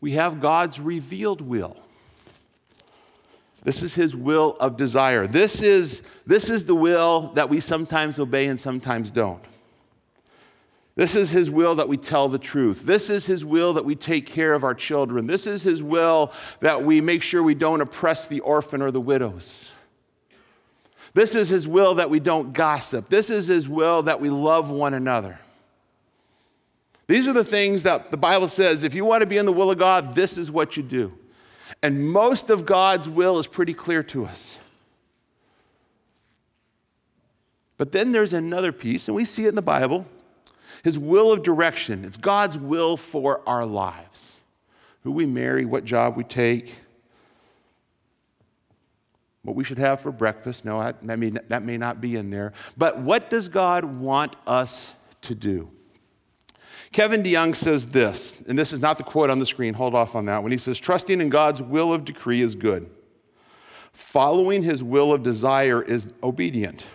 We 0.00 0.12
have 0.12 0.40
God's 0.40 0.78
revealed 0.78 1.40
will. 1.40 1.76
This 3.68 3.82
is 3.82 3.94
his 3.94 4.16
will 4.16 4.56
of 4.60 4.78
desire. 4.78 5.26
This 5.26 5.60
is, 5.60 6.00
this 6.26 6.48
is 6.48 6.64
the 6.64 6.74
will 6.74 7.32
that 7.34 7.50
we 7.50 7.60
sometimes 7.60 8.18
obey 8.18 8.46
and 8.46 8.58
sometimes 8.58 9.10
don't. 9.10 9.44
This 10.94 11.14
is 11.14 11.30
his 11.30 11.50
will 11.50 11.74
that 11.74 11.86
we 11.86 11.98
tell 11.98 12.30
the 12.30 12.38
truth. 12.38 12.86
This 12.86 13.10
is 13.10 13.26
his 13.26 13.44
will 13.44 13.74
that 13.74 13.84
we 13.84 13.94
take 13.94 14.24
care 14.24 14.54
of 14.54 14.64
our 14.64 14.72
children. 14.72 15.26
This 15.26 15.46
is 15.46 15.62
his 15.62 15.82
will 15.82 16.32
that 16.60 16.82
we 16.82 17.02
make 17.02 17.22
sure 17.22 17.42
we 17.42 17.54
don't 17.54 17.82
oppress 17.82 18.24
the 18.24 18.40
orphan 18.40 18.80
or 18.80 18.90
the 18.90 19.02
widows. 19.02 19.70
This 21.12 21.34
is 21.34 21.50
his 21.50 21.68
will 21.68 21.96
that 21.96 22.08
we 22.08 22.20
don't 22.20 22.54
gossip. 22.54 23.10
This 23.10 23.28
is 23.28 23.48
his 23.48 23.68
will 23.68 24.00
that 24.04 24.18
we 24.18 24.30
love 24.30 24.70
one 24.70 24.94
another. 24.94 25.38
These 27.06 27.28
are 27.28 27.34
the 27.34 27.44
things 27.44 27.82
that 27.82 28.10
the 28.10 28.16
Bible 28.16 28.48
says 28.48 28.82
if 28.82 28.94
you 28.94 29.04
want 29.04 29.20
to 29.20 29.26
be 29.26 29.36
in 29.36 29.44
the 29.44 29.52
will 29.52 29.70
of 29.70 29.78
God, 29.78 30.14
this 30.14 30.38
is 30.38 30.50
what 30.50 30.78
you 30.78 30.82
do. 30.82 31.12
And 31.82 32.10
most 32.10 32.50
of 32.50 32.66
God's 32.66 33.08
will 33.08 33.38
is 33.38 33.46
pretty 33.46 33.74
clear 33.74 34.02
to 34.04 34.24
us. 34.24 34.58
But 37.76 37.92
then 37.92 38.10
there's 38.10 38.32
another 38.32 38.72
piece, 38.72 39.06
and 39.06 39.14
we 39.14 39.24
see 39.24 39.44
it 39.44 39.50
in 39.50 39.54
the 39.54 39.62
Bible 39.62 40.04
His 40.82 40.98
will 40.98 41.32
of 41.32 41.42
direction. 41.42 42.04
It's 42.04 42.16
God's 42.16 42.58
will 42.58 42.96
for 42.96 43.40
our 43.46 43.64
lives 43.64 44.36
who 45.04 45.12
we 45.12 45.26
marry, 45.26 45.64
what 45.64 45.84
job 45.84 46.16
we 46.16 46.24
take, 46.24 46.74
what 49.42 49.56
we 49.56 49.64
should 49.64 49.78
have 49.78 50.00
for 50.00 50.12
breakfast. 50.12 50.64
No, 50.64 50.80
that, 50.80 51.18
may, 51.18 51.30
that 51.30 51.62
may 51.62 51.78
not 51.78 52.00
be 52.00 52.16
in 52.16 52.30
there. 52.30 52.52
But 52.76 52.98
what 52.98 53.30
does 53.30 53.48
God 53.48 53.84
want 53.84 54.36
us 54.46 54.94
to 55.22 55.34
do? 55.34 55.70
Kevin 56.92 57.22
DeYoung 57.22 57.54
says 57.54 57.86
this, 57.86 58.42
and 58.48 58.58
this 58.58 58.72
is 58.72 58.80
not 58.80 58.98
the 58.98 59.04
quote 59.04 59.30
on 59.30 59.38
the 59.38 59.46
screen, 59.46 59.74
hold 59.74 59.94
off 59.94 60.14
on 60.14 60.24
that 60.26 60.42
when 60.42 60.52
he 60.52 60.58
says, 60.58 60.78
Trusting 60.78 61.20
in 61.20 61.28
God's 61.28 61.62
will 61.62 61.92
of 61.92 62.04
decree 62.04 62.40
is 62.40 62.54
good. 62.54 62.88
Following 63.92 64.62
his 64.62 64.82
will 64.82 65.12
of 65.12 65.22
desire 65.22 65.82
is 65.82 66.06
obedient. 66.22 66.86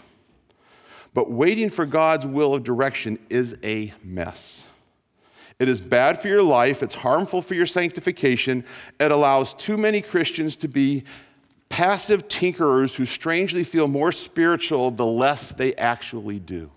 But 1.13 1.29
waiting 1.29 1.69
for 1.69 1.85
God's 1.85 2.25
will 2.25 2.55
of 2.55 2.63
direction 2.63 3.19
is 3.29 3.55
a 3.63 3.93
mess. 4.03 4.67
It 5.59 5.69
is 5.69 5.79
bad 5.79 6.19
for 6.19 6.27
your 6.27 6.41
life, 6.41 6.81
it's 6.81 6.95
harmful 6.95 7.41
for 7.41 7.53
your 7.53 7.67
sanctification. 7.67 8.65
It 8.99 9.11
allows 9.11 9.53
too 9.53 9.77
many 9.77 10.01
Christians 10.01 10.55
to 10.57 10.67
be 10.67 11.03
passive 11.69 12.27
tinkerers 12.27 12.95
who 12.95 13.05
strangely 13.05 13.63
feel 13.63 13.87
more 13.87 14.11
spiritual 14.11 14.91
the 14.91 15.05
less 15.05 15.51
they 15.51 15.75
actually 15.75 16.39
do. 16.39 16.71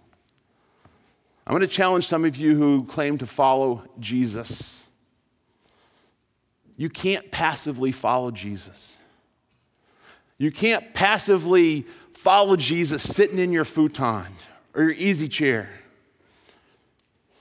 I'm 1.46 1.52
going 1.52 1.60
to 1.60 1.68
challenge 1.68 2.06
some 2.06 2.24
of 2.24 2.36
you 2.36 2.56
who 2.56 2.84
claim 2.84 3.18
to 3.18 3.26
follow 3.26 3.84
Jesus. 4.00 4.84
You 6.76 6.90
can't 6.90 7.30
passively 7.30 7.92
follow 7.92 8.32
Jesus. 8.32 8.98
You 10.38 10.50
can't 10.50 10.92
passively 10.92 11.86
follow 12.12 12.56
Jesus 12.56 13.02
sitting 13.02 13.38
in 13.38 13.52
your 13.52 13.64
futon 13.64 14.26
or 14.74 14.82
your 14.82 14.92
easy 14.92 15.28
chair. 15.28 15.70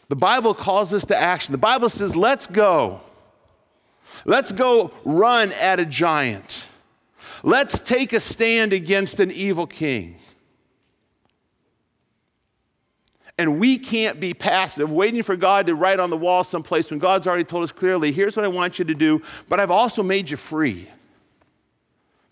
The 0.07 0.15
Bible 0.15 0.53
calls 0.53 0.93
us 0.93 1.05
to 1.07 1.17
action. 1.17 1.51
The 1.51 1.57
Bible 1.57 1.89
says, 1.89 2.15
let's 2.15 2.45
go. 2.45 3.01
Let's 4.23 4.51
go 4.51 4.91
run 5.03 5.51
at 5.53 5.79
a 5.79 5.85
giant. 5.85 6.67
Let's 7.43 7.79
take 7.79 8.13
a 8.13 8.19
stand 8.19 8.71
against 8.71 9.19
an 9.19 9.31
evil 9.31 9.67
king. 9.67 10.17
And 13.37 13.59
we 13.59 13.77
can't 13.77 14.19
be 14.19 14.33
passive, 14.33 14.91
waiting 14.91 15.21
for 15.21 15.35
God 15.35 15.65
to 15.67 15.75
write 15.75 15.99
on 15.99 16.09
the 16.09 16.17
wall 16.17 16.43
someplace 16.43 16.89
when 16.89 16.99
God's 16.99 17.27
already 17.27 17.43
told 17.43 17.63
us 17.63 17.71
clearly, 17.71 18.11
here's 18.11 18.35
what 18.35 18.45
I 18.45 18.49
want 18.49 18.79
you 18.79 18.85
to 18.85 18.93
do, 18.93 19.21
but 19.49 19.59
I've 19.59 19.71
also 19.71 20.01
made 20.01 20.29
you 20.29 20.37
free. 20.37 20.87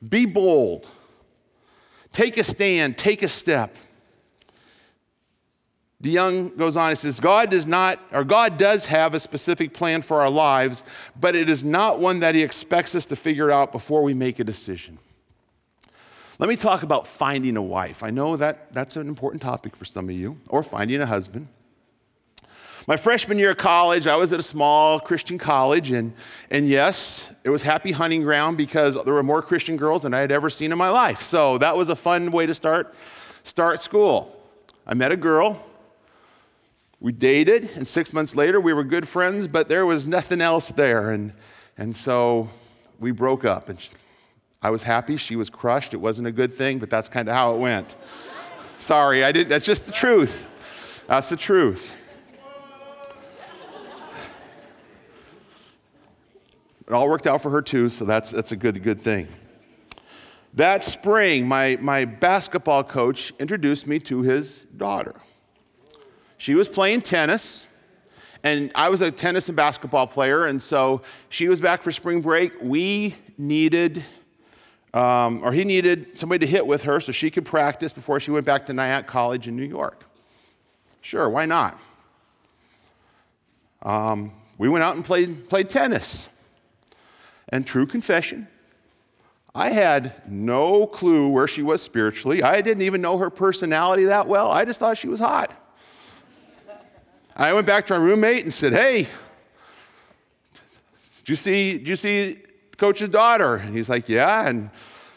Be 0.07 0.25
bold. 0.25 0.87
Take 2.13 2.37
a 2.37 2.43
stand, 2.43 2.97
take 2.97 3.23
a 3.23 3.27
step. 3.27 3.75
DeYoung 6.03 6.57
goes 6.57 6.75
on, 6.75 6.89
he 6.89 6.95
says, 6.95 7.19
God 7.19 7.49
does 7.49 7.65
not, 7.65 7.99
or 8.11 8.25
God 8.25 8.57
does 8.57 8.85
have 8.85 9.13
a 9.13 9.19
specific 9.19 9.73
plan 9.73 10.01
for 10.01 10.21
our 10.21 10.29
lives, 10.29 10.83
but 11.19 11.33
it 11.33 11.49
is 11.49 11.63
not 11.63 11.99
one 11.99 12.19
that 12.19 12.35
He 12.35 12.43
expects 12.43 12.93
us 12.93 13.05
to 13.07 13.15
figure 13.15 13.49
out 13.49 13.71
before 13.71 14.03
we 14.03 14.13
make 14.13 14.39
a 14.39 14.43
decision. 14.43 14.99
Let 16.39 16.49
me 16.49 16.55
talk 16.55 16.83
about 16.83 17.05
finding 17.05 17.57
a 17.57 17.61
wife. 17.61 18.01
I 18.01 18.09
know 18.09 18.35
that 18.37 18.73
that's 18.73 18.95
an 18.95 19.07
important 19.07 19.41
topic 19.41 19.75
for 19.75 19.85
some 19.85 20.09
of 20.09 20.15
you, 20.15 20.39
or 20.49 20.63
finding 20.63 20.99
a 20.99 21.05
husband. 21.05 21.47
My 22.85 22.97
freshman 22.97 23.39
year 23.39 23.51
of 23.51 23.57
college, 23.57 24.07
I 24.07 24.15
was 24.15 24.33
at 24.33 24.39
a 24.39 24.43
small 24.43 24.99
Christian 24.99 25.37
college, 25.37 25.91
and, 25.91 26.11
and 26.49 26.67
yes, 26.67 27.31
it 27.43 27.49
was 27.49 27.61
happy 27.61 27.91
hunting 27.91 28.23
ground 28.23 28.57
because 28.57 29.01
there 29.05 29.13
were 29.13 29.23
more 29.23 29.41
Christian 29.41 29.77
girls 29.77 30.01
than 30.01 30.13
I 30.13 30.19
had 30.19 30.31
ever 30.31 30.49
seen 30.49 30.71
in 30.71 30.77
my 30.77 30.89
life. 30.89 31.21
So 31.21 31.57
that 31.59 31.77
was 31.77 31.89
a 31.89 31.95
fun 31.95 32.31
way 32.31 32.45
to 32.45 32.53
start, 32.53 32.93
start 33.43 33.79
school. 33.79 34.37
I 34.85 34.95
met 34.95 35.13
a 35.13 35.15
girl, 35.15 35.63
we 36.99 37.13
dated, 37.13 37.69
and 37.75 37.87
six 37.87 38.11
months 38.11 38.35
later, 38.35 38.59
we 38.59 38.73
were 38.73 38.83
good 38.83 39.07
friends, 39.07 39.47
but 39.47 39.69
there 39.69 39.85
was 39.85 40.05
nothing 40.05 40.41
else 40.41 40.69
there. 40.69 41.11
And, 41.11 41.31
and 41.77 41.95
so 41.95 42.49
we 42.99 43.11
broke 43.11 43.45
up. 43.45 43.69
And 43.69 43.77
I 44.63 44.69
was 44.69 44.81
happy. 44.81 45.17
She 45.17 45.35
was 45.35 45.49
crushed. 45.49 45.93
It 45.93 45.97
wasn't 45.97 46.27
a 46.27 46.31
good 46.31 46.53
thing, 46.53 46.79
but 46.79 46.89
that's 46.89 47.09
kind 47.09 47.27
of 47.27 47.35
how 47.35 47.53
it 47.53 47.59
went. 47.59 47.95
Sorry, 48.79 49.23
I 49.23 49.31
didn't. 49.31 49.49
That's 49.49 49.65
just 49.65 49.85
the 49.85 49.91
truth. 49.91 50.47
That's 51.07 51.29
the 51.29 51.35
truth. 51.35 51.93
It 56.87 56.93
all 56.93 57.07
worked 57.07 57.27
out 57.27 57.41
for 57.41 57.49
her 57.49 57.61
too, 57.61 57.89
so 57.89 58.05
that's, 58.05 58.31
that's 58.31 58.51
a 58.51 58.57
good, 58.57 58.81
good 58.83 58.99
thing. 58.99 59.27
That 60.53 60.83
spring, 60.83 61.47
my, 61.47 61.77
my 61.81 62.05
basketball 62.05 62.83
coach 62.83 63.33
introduced 63.39 63.87
me 63.87 63.99
to 63.99 64.21
his 64.21 64.65
daughter. 64.77 65.15
She 66.37 66.55
was 66.55 66.67
playing 66.67 67.01
tennis, 67.01 67.67
and 68.43 68.71
I 68.75 68.89
was 68.89 69.01
a 69.01 69.11
tennis 69.11 69.47
and 69.47 69.55
basketball 69.55 70.07
player, 70.07 70.45
and 70.47 70.61
so 70.61 71.01
she 71.29 71.47
was 71.47 71.59
back 71.61 71.81
for 71.81 71.91
spring 71.91 72.21
break. 72.21 72.51
We 72.61 73.15
needed, 73.37 74.03
um, 74.93 75.41
or 75.43 75.51
he 75.51 75.63
needed 75.63 76.17
somebody 76.19 76.45
to 76.45 76.51
hit 76.51 76.65
with 76.65 76.83
her 76.83 76.99
so 76.99 77.11
she 77.11 77.31
could 77.31 77.45
practice 77.45 77.91
before 77.91 78.19
she 78.19 78.31
went 78.31 78.45
back 78.45 78.65
to 78.67 78.73
Nyack 78.73 79.07
College 79.07 79.47
in 79.47 79.55
New 79.55 79.65
York. 79.65 80.03
Sure, 81.01 81.29
why 81.29 81.45
not? 81.45 81.79
Um, 83.81 84.31
we 84.57 84.69
went 84.69 84.83
out 84.83 84.95
and 84.95 85.03
played, 85.03 85.49
played 85.49 85.69
tennis. 85.69 86.29
And 87.49 87.67
true 87.67 87.85
confession, 87.85 88.47
I 89.53 89.69
had 89.69 90.27
no 90.31 90.87
clue 90.87 91.27
where 91.27 91.47
she 91.47 91.61
was 91.61 91.81
spiritually. 91.81 92.41
I 92.41 92.61
didn't 92.61 92.83
even 92.83 93.01
know 93.01 93.17
her 93.17 93.29
personality 93.29 94.05
that 94.05 94.27
well. 94.27 94.51
I 94.51 94.65
just 94.65 94.79
thought 94.79 94.97
she 94.97 95.07
was 95.07 95.19
hot. 95.19 95.51
I 97.35 97.51
went 97.53 97.67
back 97.67 97.85
to 97.87 97.93
my 97.93 97.99
roommate 97.99 98.43
and 98.43 98.53
said, 98.53 98.73
Hey, 98.73 99.07
did 101.19 101.29
you 101.29 101.35
see, 101.35 101.77
did 101.77 101.89
you 101.89 101.95
see 101.95 102.39
coach's 102.77 103.09
daughter? 103.09 103.55
And 103.55 103.75
he's 103.75 103.89
like, 103.89 104.09
Yeah. 104.09 104.47
And, 104.47 104.69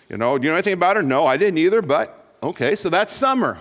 you 0.09 0.17
know, 0.17 0.39
do 0.39 0.45
you 0.45 0.51
know 0.51 0.57
anything 0.57 0.75
about 0.75 0.97
her? 0.97 1.03
No, 1.03 1.27
I 1.27 1.37
didn't 1.37 1.59
either, 1.59 1.83
but 1.83 2.25
okay, 2.43 2.77
so 2.77 2.89
that's 2.89 3.13
summer. 3.13 3.59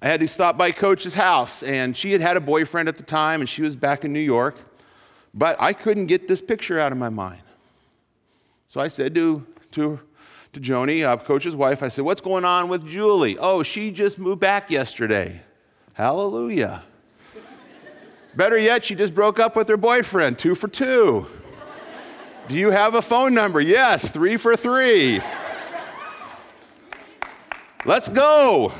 I 0.00 0.06
had 0.06 0.20
to 0.20 0.28
stop 0.28 0.56
by 0.56 0.70
coach's 0.70 1.14
house, 1.14 1.62
and 1.62 1.96
she 1.96 2.12
had 2.12 2.20
had 2.20 2.36
a 2.36 2.40
boyfriend 2.40 2.88
at 2.88 2.96
the 2.96 3.02
time, 3.02 3.40
and 3.40 3.48
she 3.48 3.62
was 3.62 3.74
back 3.74 4.04
in 4.04 4.12
New 4.12 4.20
York, 4.20 4.56
but 5.34 5.56
I 5.58 5.72
couldn't 5.72 6.06
get 6.06 6.28
this 6.28 6.40
picture 6.40 6.78
out 6.78 6.92
of 6.92 6.98
my 6.98 7.08
mind. 7.08 7.42
So 8.68 8.80
I 8.80 8.88
said 8.88 9.14
to, 9.16 9.44
to, 9.72 9.98
to 10.52 10.60
Joni, 10.60 11.04
uh, 11.04 11.16
coach's 11.16 11.56
wife, 11.56 11.82
I 11.82 11.88
said, 11.88 12.04
What's 12.04 12.20
going 12.20 12.44
on 12.44 12.68
with 12.68 12.86
Julie? 12.86 13.38
Oh, 13.38 13.62
she 13.62 13.90
just 13.90 14.18
moved 14.18 14.40
back 14.40 14.70
yesterday. 14.70 15.40
Hallelujah. 15.94 16.82
Better 18.36 18.58
yet, 18.58 18.84
she 18.84 18.94
just 18.94 19.14
broke 19.14 19.40
up 19.40 19.56
with 19.56 19.68
her 19.68 19.76
boyfriend, 19.76 20.38
two 20.38 20.54
for 20.54 20.68
two. 20.68 21.26
Do 22.48 22.54
you 22.54 22.70
have 22.70 22.94
a 22.94 23.02
phone 23.02 23.34
number? 23.34 23.60
Yes, 23.60 24.08
three 24.08 24.38
for 24.38 24.56
three. 24.56 25.20
Let's 27.84 28.08
go. 28.08 28.72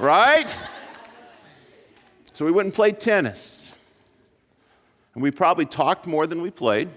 Right? 0.00 0.52
So 2.32 2.44
we 2.44 2.50
went 2.50 2.66
and 2.66 2.74
played 2.74 2.98
tennis. 2.98 3.72
And 5.14 5.22
we 5.22 5.30
probably 5.30 5.64
talked 5.64 6.08
more 6.08 6.26
than 6.26 6.42
we 6.42 6.50
played. 6.50 6.88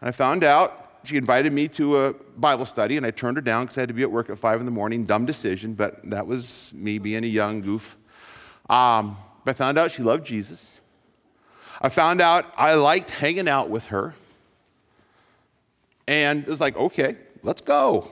And 0.00 0.08
I 0.08 0.12
found 0.12 0.44
out 0.44 1.00
she 1.04 1.16
invited 1.16 1.54
me 1.54 1.66
to 1.68 2.04
a 2.04 2.12
Bible 2.36 2.66
study, 2.66 2.98
and 2.98 3.06
I 3.06 3.12
turned 3.12 3.38
her 3.38 3.42
down 3.42 3.64
because 3.64 3.78
I 3.78 3.80
had 3.80 3.88
to 3.88 3.94
be 3.94 4.02
at 4.02 4.10
work 4.10 4.28
at 4.28 4.38
five 4.38 4.60
in 4.60 4.66
the 4.66 4.72
morning. 4.72 5.06
Dumb 5.06 5.24
decision, 5.24 5.72
but 5.72 5.98
that 6.10 6.26
was 6.26 6.74
me 6.74 6.98
being 6.98 7.24
a 7.24 7.28
young 7.28 7.62
goof. 7.62 7.96
Um, 8.68 9.16
I 9.46 9.54
found 9.54 9.78
out 9.78 9.90
she 9.90 10.02
loved 10.02 10.26
Jesus. 10.26 10.78
I 11.80 11.88
found 11.88 12.20
out 12.20 12.46
I 12.56 12.74
liked 12.74 13.10
hanging 13.10 13.48
out 13.48 13.70
with 13.70 13.86
her. 13.86 14.14
And 16.06 16.42
it 16.42 16.48
was 16.48 16.60
like, 16.60 16.76
okay, 16.76 17.16
let's 17.42 17.62
go. 17.62 18.10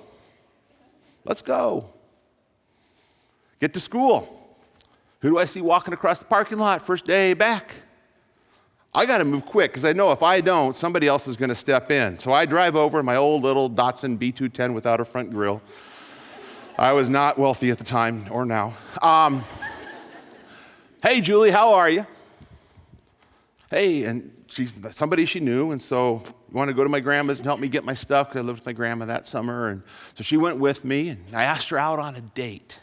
Let's 1.24 1.42
go. 1.42 1.90
Get 3.60 3.74
to 3.74 3.80
school. 3.80 4.34
Who 5.20 5.30
do 5.30 5.38
I 5.38 5.44
see 5.44 5.60
walking 5.60 5.92
across 5.92 6.20
the 6.20 6.24
parking 6.24 6.58
lot 6.58 6.86
first 6.86 7.04
day 7.04 7.34
back? 7.34 7.72
I 8.94 9.04
got 9.04 9.18
to 9.18 9.24
move 9.24 9.44
quick 9.44 9.72
because 9.72 9.84
I 9.84 9.92
know 9.92 10.12
if 10.12 10.22
I 10.22 10.40
don't, 10.40 10.76
somebody 10.76 11.06
else 11.06 11.28
is 11.28 11.36
going 11.36 11.50
to 11.50 11.54
step 11.54 11.90
in. 11.90 12.16
So 12.16 12.32
I 12.32 12.46
drive 12.46 12.76
over 12.76 13.02
my 13.02 13.16
old 13.16 13.42
little 13.42 13.68
Datsun 13.68 14.16
B210 14.16 14.72
without 14.72 15.00
a 15.00 15.04
front 15.04 15.30
grill. 15.30 15.60
I 16.78 16.92
was 16.92 17.08
not 17.08 17.38
wealthy 17.38 17.70
at 17.70 17.78
the 17.78 17.84
time 17.84 18.26
or 18.30 18.46
now. 18.46 18.74
Um, 19.02 19.44
Hey, 21.00 21.20
Julie, 21.20 21.52
how 21.52 21.74
are 21.74 21.88
you? 21.88 22.04
Hey, 23.70 24.04
and 24.04 24.32
she's 24.46 24.74
somebody 24.92 25.26
she 25.26 25.40
knew, 25.40 25.72
and 25.72 25.82
so 25.82 26.22
you 26.26 26.56
want 26.56 26.68
to 26.68 26.74
go 26.74 26.82
to 26.82 26.88
my 26.88 27.00
grandma's 27.00 27.40
and 27.40 27.46
help 27.46 27.60
me 27.60 27.68
get 27.68 27.84
my 27.84 27.92
stuff 27.92 28.28
because 28.28 28.42
I 28.42 28.46
lived 28.46 28.60
with 28.60 28.66
my 28.66 28.72
grandma 28.72 29.04
that 29.04 29.26
summer. 29.26 29.68
And 29.68 29.82
so 30.14 30.22
she 30.22 30.38
went 30.38 30.56
with 30.56 30.86
me, 30.86 31.10
and 31.10 31.36
I 31.36 31.44
asked 31.44 31.68
her 31.68 31.78
out 31.78 31.98
on 31.98 32.16
a 32.16 32.22
date. 32.22 32.80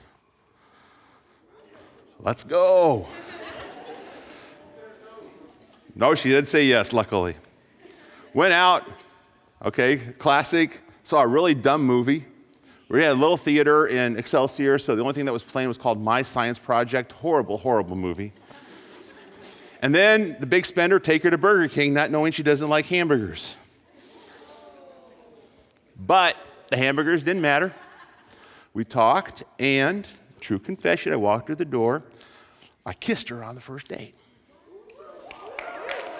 Let's 2.20 2.44
go. 2.44 3.08
no, 5.96 6.14
she 6.14 6.30
did 6.30 6.48
say 6.48 6.66
yes, 6.66 6.94
luckily. 6.94 7.36
Went 8.36 8.54
out, 8.54 8.88
okay, 9.64 9.98
classic, 9.98 10.82
saw 11.04 11.22
a 11.22 11.28
really 11.28 11.56
dumb 11.56 11.84
movie. 11.84 12.26
We 12.90 13.02
had 13.02 13.14
a 13.14 13.16
little 13.16 13.38
theater 13.38 13.88
in 13.88 14.18
Excelsior, 14.18 14.78
so 14.78 14.96
the 14.96 15.02
only 15.02 15.16
thing 15.16 15.26
that 15.26 15.32
was 15.32 15.42
playing 15.42 15.68
was 15.68 15.80
called 15.80 16.00
My 16.00 16.22
Science 16.22 16.60
Project. 16.60 17.12
Horrible, 17.12 17.58
horrible 17.58 17.96
movie. 17.96 18.32
And 19.86 19.94
then 19.94 20.36
the 20.40 20.48
big 20.48 20.66
spender 20.66 21.00
take 21.00 21.22
her 21.22 21.30
to 21.30 21.38
Burger 21.38 21.68
King, 21.68 21.94
not 21.94 22.10
knowing 22.10 22.32
she 22.32 22.42
doesn't 22.42 22.70
like 22.70 22.88
hamburgers. 22.88 23.56
But 25.96 26.36
the 26.72 26.78
hamburgers 26.78 27.24
didn't 27.24 27.44
matter. 27.44 27.72
We 28.74 28.84
talked, 28.84 29.44
and 29.60 30.08
true 30.42 30.58
confession, 30.58 31.14
I 31.14 31.18
walked 31.18 31.50
her 31.50 31.56
the 31.56 31.66
door. 31.66 32.02
I 32.84 32.94
kissed 32.94 33.30
her 33.30 33.44
on 33.44 33.54
the 33.54 33.62
first 33.62 33.88
date. 33.88 34.16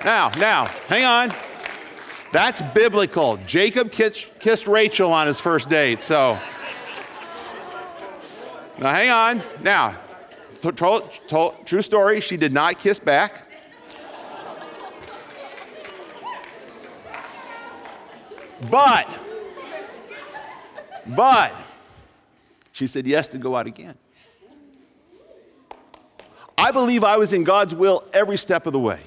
Now, 0.04 0.30
now, 0.38 0.68
hang 0.86 1.04
on. 1.04 1.34
That's 2.32 2.62
biblical. 2.62 3.38
Jacob 3.48 3.92
kissed, 3.92 4.30
kissed 4.38 4.68
Rachel 4.68 5.12
on 5.12 5.26
his 5.26 5.40
first 5.40 5.70
date, 5.70 6.04
so. 6.04 6.38
Now, 8.78 8.94
hang 8.94 9.10
on. 9.10 9.42
Now, 9.64 9.98
true 11.66 11.82
story, 11.82 12.22
she 12.22 12.38
did 12.38 12.54
not 12.54 12.78
kiss 12.78 13.00
back. 13.00 13.45
But, 18.70 19.08
but, 21.08 21.54
she 22.72 22.88
said 22.88 23.06
yes 23.06 23.28
to 23.30 23.38
go 23.38 23.56
out 23.56 23.68
again. 23.68 23.96
I 26.58 26.72
believe 26.72 27.04
I 27.04 27.18
was 27.18 27.34
in 27.34 27.44
God's 27.44 27.76
will 27.76 28.06
every 28.14 28.38
step 28.38 28.66
of 28.66 28.74
the 28.74 28.80
way. 28.80 29.00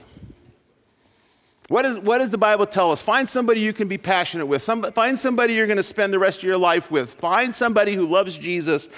What, 1.69 1.85
is, 1.85 1.99
what 1.99 2.19
does 2.19 2.31
the 2.31 2.39
Bible 2.39 2.67
tell 2.67 2.91
us? 2.93 3.03
Find 3.03 3.29
somebody 3.29 3.61
you 3.61 3.75
can 3.75 3.89
be 3.89 3.99
passionate 3.99 4.47
with. 4.47 4.63
Some, 4.63 4.83
find 4.93 5.19
somebody 5.19 5.55
you're 5.55 5.67
going 5.67 5.77
to 5.77 5.83
spend 5.83 6.13
the 6.15 6.19
rest 6.19 6.39
of 6.39 6.45
your 6.45 6.57
life 6.57 6.91
with. 6.91 7.15
Find 7.17 7.55
somebody 7.55 7.95
who 7.95 8.07
loves 8.07 8.39
Jesus. 8.39 8.89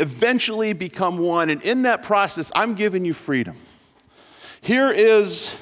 Eventually 0.00 0.72
become 0.72 1.18
one. 1.18 1.50
And 1.50 1.62
in 1.62 1.82
that 1.82 2.02
process, 2.02 2.50
I'm 2.54 2.74
giving 2.74 3.04
you 3.04 3.12
freedom. 3.12 3.56
Here 4.62 4.90
is, 4.90 5.54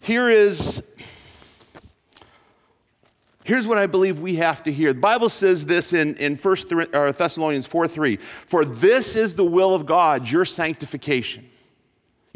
here 0.00 0.28
is, 0.28 0.82
here's 3.48 3.66
what 3.66 3.78
I 3.78 3.86
believe 3.86 4.20
we 4.20 4.36
have 4.36 4.62
to 4.62 4.72
hear. 4.72 4.92
The 4.92 5.00
Bible 5.00 5.28
says 5.28 5.64
this 5.64 5.92
in, 5.92 6.14
in 6.16 6.36
1 6.36 6.56
uh, 6.92 7.12
Thessalonians 7.12 7.66
4 7.66 7.88
3. 7.88 8.16
For 8.46 8.64
this 8.64 9.16
is 9.16 9.34
the 9.34 9.44
will 9.44 9.74
of 9.74 9.86
God, 9.86 10.30
your 10.30 10.44
sanctification 10.44 11.48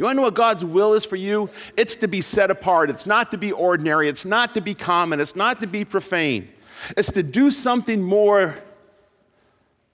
you 0.02 0.06
want 0.06 0.16
to 0.16 0.16
know 0.16 0.22
what 0.22 0.34
God's 0.34 0.64
will 0.64 0.94
is 0.94 1.04
for 1.04 1.14
you? 1.14 1.48
It's 1.76 1.94
to 1.96 2.08
be 2.08 2.22
set 2.22 2.50
apart. 2.50 2.90
It's 2.90 3.06
not 3.06 3.30
to 3.30 3.38
be 3.38 3.52
ordinary. 3.52 4.08
It's 4.08 4.24
not 4.24 4.52
to 4.54 4.60
be 4.60 4.74
common. 4.74 5.20
It's 5.20 5.36
not 5.36 5.60
to 5.60 5.68
be 5.68 5.84
profane. 5.84 6.48
It's 6.96 7.12
to 7.12 7.22
do 7.22 7.52
something 7.52 8.02
more 8.02 8.56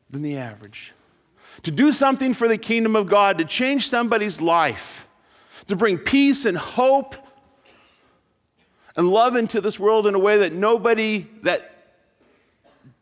than 0.09 0.23
the 0.23 0.39
average. 0.39 0.95
To 1.65 1.71
do 1.71 1.93
something 1.93 2.33
for 2.33 2.49
the 2.49 2.57
kingdom 2.57 2.97
of 2.97 3.07
God, 3.07 3.37
to 3.37 3.45
change 3.45 3.87
somebody's 3.87 4.41
life, 4.41 5.07
to 5.67 5.77
bring 5.77 5.99
peace 5.99 6.47
and 6.47 6.57
hope 6.57 7.15
and 8.99 9.09
love 9.09 9.37
into 9.37 9.61
this 9.61 9.79
world 9.79 10.09
in 10.09 10.17
a 10.17 10.19
way 10.19 10.39
that 10.39 10.53
nobody 10.53 11.25
that 11.43 11.95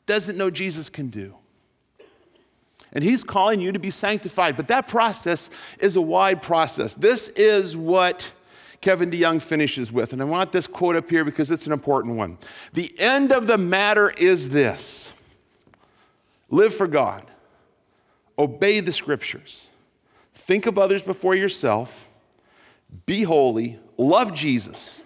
doesn't 0.04 0.36
know 0.36 0.50
Jesus 0.50 0.90
can 0.90 1.08
do. 1.08 1.34
And 2.92 3.02
He's 3.02 3.24
calling 3.24 3.60
you 3.60 3.72
to 3.72 3.78
be 3.78 3.90
sanctified. 3.90 4.58
But 4.58 4.68
that 4.68 4.88
process 4.88 5.48
is 5.80 5.96
a 5.96 6.00
wide 6.00 6.42
process. 6.42 6.94
This 6.94 7.28
is 7.28 7.78
what 7.78 8.30
Kevin 8.82 9.10
DeYoung 9.10 9.40
finishes 9.40 9.90
with. 9.90 10.12
And 10.12 10.20
I 10.20 10.26
want 10.26 10.52
this 10.52 10.66
quote 10.66 10.96
up 10.96 11.08
here 11.08 11.24
because 11.24 11.50
it's 11.50 11.66
an 11.66 11.72
important 11.72 12.14
one. 12.14 12.36
The 12.74 12.94
end 13.00 13.32
of 13.32 13.46
the 13.46 13.56
matter 13.56 14.10
is 14.10 14.50
this 14.50 15.14
live 16.50 16.74
for 16.74 16.86
God, 16.86 17.24
obey 18.38 18.80
the 18.80 18.92
scriptures, 18.92 19.66
think 20.34 20.66
of 20.66 20.76
others 20.76 21.00
before 21.00 21.34
yourself, 21.34 22.06
be 23.06 23.22
holy, 23.22 23.78
love 23.96 24.34
Jesus 24.34 25.00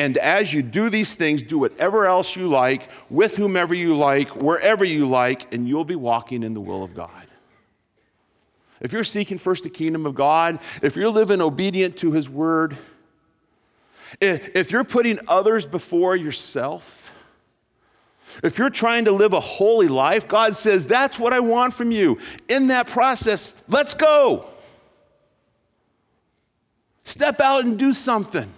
and 0.00 0.16
as 0.16 0.50
you 0.50 0.62
do 0.62 0.88
these 0.88 1.14
things, 1.14 1.42
do 1.42 1.58
whatever 1.58 2.06
else 2.06 2.34
you 2.34 2.48
like, 2.48 2.88
with 3.10 3.36
whomever 3.36 3.74
you 3.74 3.94
like, 3.94 4.34
wherever 4.34 4.82
you 4.82 5.06
like, 5.06 5.52
and 5.52 5.68
you'll 5.68 5.84
be 5.84 5.94
walking 5.94 6.42
in 6.42 6.54
the 6.54 6.60
will 6.60 6.82
of 6.82 6.94
God. 6.94 7.10
If 8.80 8.94
you're 8.94 9.04
seeking 9.04 9.36
first 9.36 9.62
the 9.62 9.68
kingdom 9.68 10.06
of 10.06 10.14
God, 10.14 10.60
if 10.80 10.96
you're 10.96 11.10
living 11.10 11.42
obedient 11.42 11.98
to 11.98 12.12
his 12.12 12.30
word, 12.30 12.78
if 14.22 14.70
you're 14.70 14.84
putting 14.84 15.18
others 15.28 15.66
before 15.66 16.16
yourself, 16.16 17.14
if 18.42 18.56
you're 18.56 18.70
trying 18.70 19.04
to 19.04 19.12
live 19.12 19.34
a 19.34 19.40
holy 19.40 19.88
life, 19.88 20.26
God 20.26 20.56
says, 20.56 20.86
That's 20.86 21.18
what 21.18 21.34
I 21.34 21.40
want 21.40 21.74
from 21.74 21.90
you. 21.90 22.18
In 22.48 22.68
that 22.68 22.86
process, 22.86 23.52
let's 23.68 23.92
go. 23.92 24.48
Step 27.04 27.38
out 27.42 27.64
and 27.64 27.78
do 27.78 27.92
something. 27.92 28.50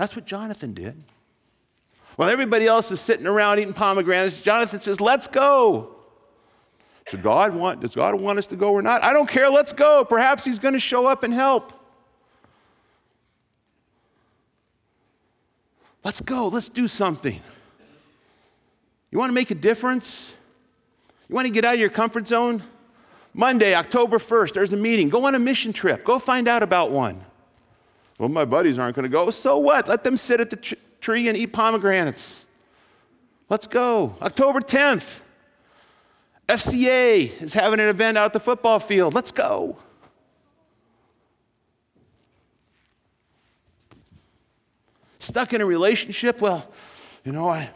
That's 0.00 0.16
what 0.16 0.24
Jonathan 0.24 0.72
did. 0.72 0.96
While 2.16 2.30
everybody 2.30 2.66
else 2.66 2.90
is 2.90 3.02
sitting 3.02 3.26
around 3.26 3.58
eating 3.58 3.74
pomegranates, 3.74 4.40
Jonathan 4.40 4.80
says, 4.80 4.98
Let's 4.98 5.26
go. 5.26 5.94
Should 7.06 7.22
God 7.22 7.54
want, 7.54 7.82
does 7.82 7.94
God 7.94 8.18
want 8.18 8.38
us 8.38 8.46
to 8.46 8.56
go 8.56 8.72
or 8.72 8.80
not? 8.80 9.04
I 9.04 9.12
don't 9.12 9.28
care, 9.28 9.50
let's 9.50 9.74
go. 9.74 10.02
Perhaps 10.06 10.42
He's 10.42 10.58
going 10.58 10.72
to 10.72 10.80
show 10.80 11.04
up 11.04 11.22
and 11.22 11.34
help. 11.34 11.74
Let's 16.02 16.22
go, 16.22 16.48
let's 16.48 16.70
do 16.70 16.88
something. 16.88 17.38
You 19.10 19.18
want 19.18 19.28
to 19.28 19.34
make 19.34 19.50
a 19.50 19.54
difference? 19.54 20.34
You 21.28 21.34
want 21.34 21.46
to 21.46 21.52
get 21.52 21.66
out 21.66 21.74
of 21.74 21.80
your 21.80 21.90
comfort 21.90 22.26
zone? 22.26 22.62
Monday, 23.34 23.74
October 23.74 24.16
1st, 24.16 24.54
there's 24.54 24.72
a 24.72 24.78
meeting. 24.78 25.10
Go 25.10 25.26
on 25.26 25.34
a 25.34 25.38
mission 25.38 25.74
trip. 25.74 26.06
Go 26.06 26.18
find 26.18 26.48
out 26.48 26.62
about 26.62 26.90
one. 26.90 27.22
Well, 28.20 28.28
my 28.28 28.44
buddies 28.44 28.78
aren't 28.78 28.94
going 28.94 29.04
to 29.04 29.08
go. 29.08 29.30
So 29.30 29.56
what? 29.56 29.88
Let 29.88 30.04
them 30.04 30.14
sit 30.14 30.40
at 30.40 30.50
the 30.50 30.56
tr- 30.56 30.74
tree 31.00 31.28
and 31.28 31.38
eat 31.38 31.54
pomegranates. 31.54 32.44
Let's 33.48 33.66
go. 33.66 34.14
October 34.20 34.60
10th, 34.60 35.20
FCA 36.46 37.40
is 37.40 37.54
having 37.54 37.80
an 37.80 37.88
event 37.88 38.18
out 38.18 38.26
at 38.26 38.32
the 38.34 38.40
football 38.40 38.78
field. 38.78 39.14
Let's 39.14 39.30
go. 39.30 39.78
Stuck 45.18 45.54
in 45.54 45.62
a 45.62 45.66
relationship? 45.66 46.42
Well, 46.42 46.70
you 47.24 47.32
know, 47.32 47.48
I, 47.48 47.70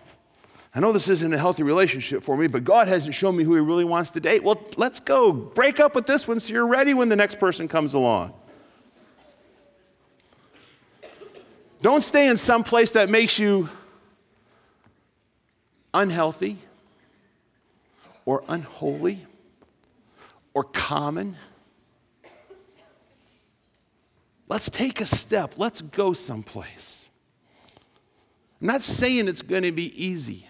I 0.75 0.81
know 0.81 0.93
this 0.93 1.09
isn't 1.09 1.33
a 1.33 1.39
healthy 1.39 1.63
relationship 1.63 2.23
for 2.23 2.37
me, 2.37 2.49
but 2.49 2.65
God 2.65 2.87
hasn't 2.87 3.15
shown 3.15 3.35
me 3.35 3.45
who 3.45 3.55
He 3.55 3.61
really 3.63 3.85
wants 3.85 4.11
to 4.11 4.21
date. 4.21 4.45
Well, 4.45 4.63
let's 4.77 5.01
go. 5.01 5.33
Break 5.33 5.81
up 5.81 5.95
with 5.95 6.07
this 6.07 6.29
one 6.29 6.39
so 6.39 6.53
you're 6.53 6.67
ready 6.67 6.93
when 6.93 7.09
the 7.09 7.17
next 7.17 7.41
person 7.41 7.67
comes 7.67 7.95
along. 7.95 8.35
Don't 11.85 12.01
stay 12.01 12.29
in 12.29 12.39
some 12.39 12.65
place 12.65 12.93
that 12.93 13.11
makes 13.11 13.39
you 13.39 13.69
unhealthy 15.93 16.57
or 18.25 18.43
unholy 18.49 19.27
or 20.55 20.65
common. 20.65 21.37
Let's 24.49 24.71
take 24.71 25.03
a 25.03 25.05
step. 25.05 25.57
Let's 25.59 25.83
go 25.83 26.15
someplace. 26.15 27.05
I'm 28.63 28.69
not 28.69 28.81
saying 28.81 29.29
it's 29.29 29.43
going 29.43 29.65
to 29.65 29.73
be 29.73 29.93
easy. 30.03 30.49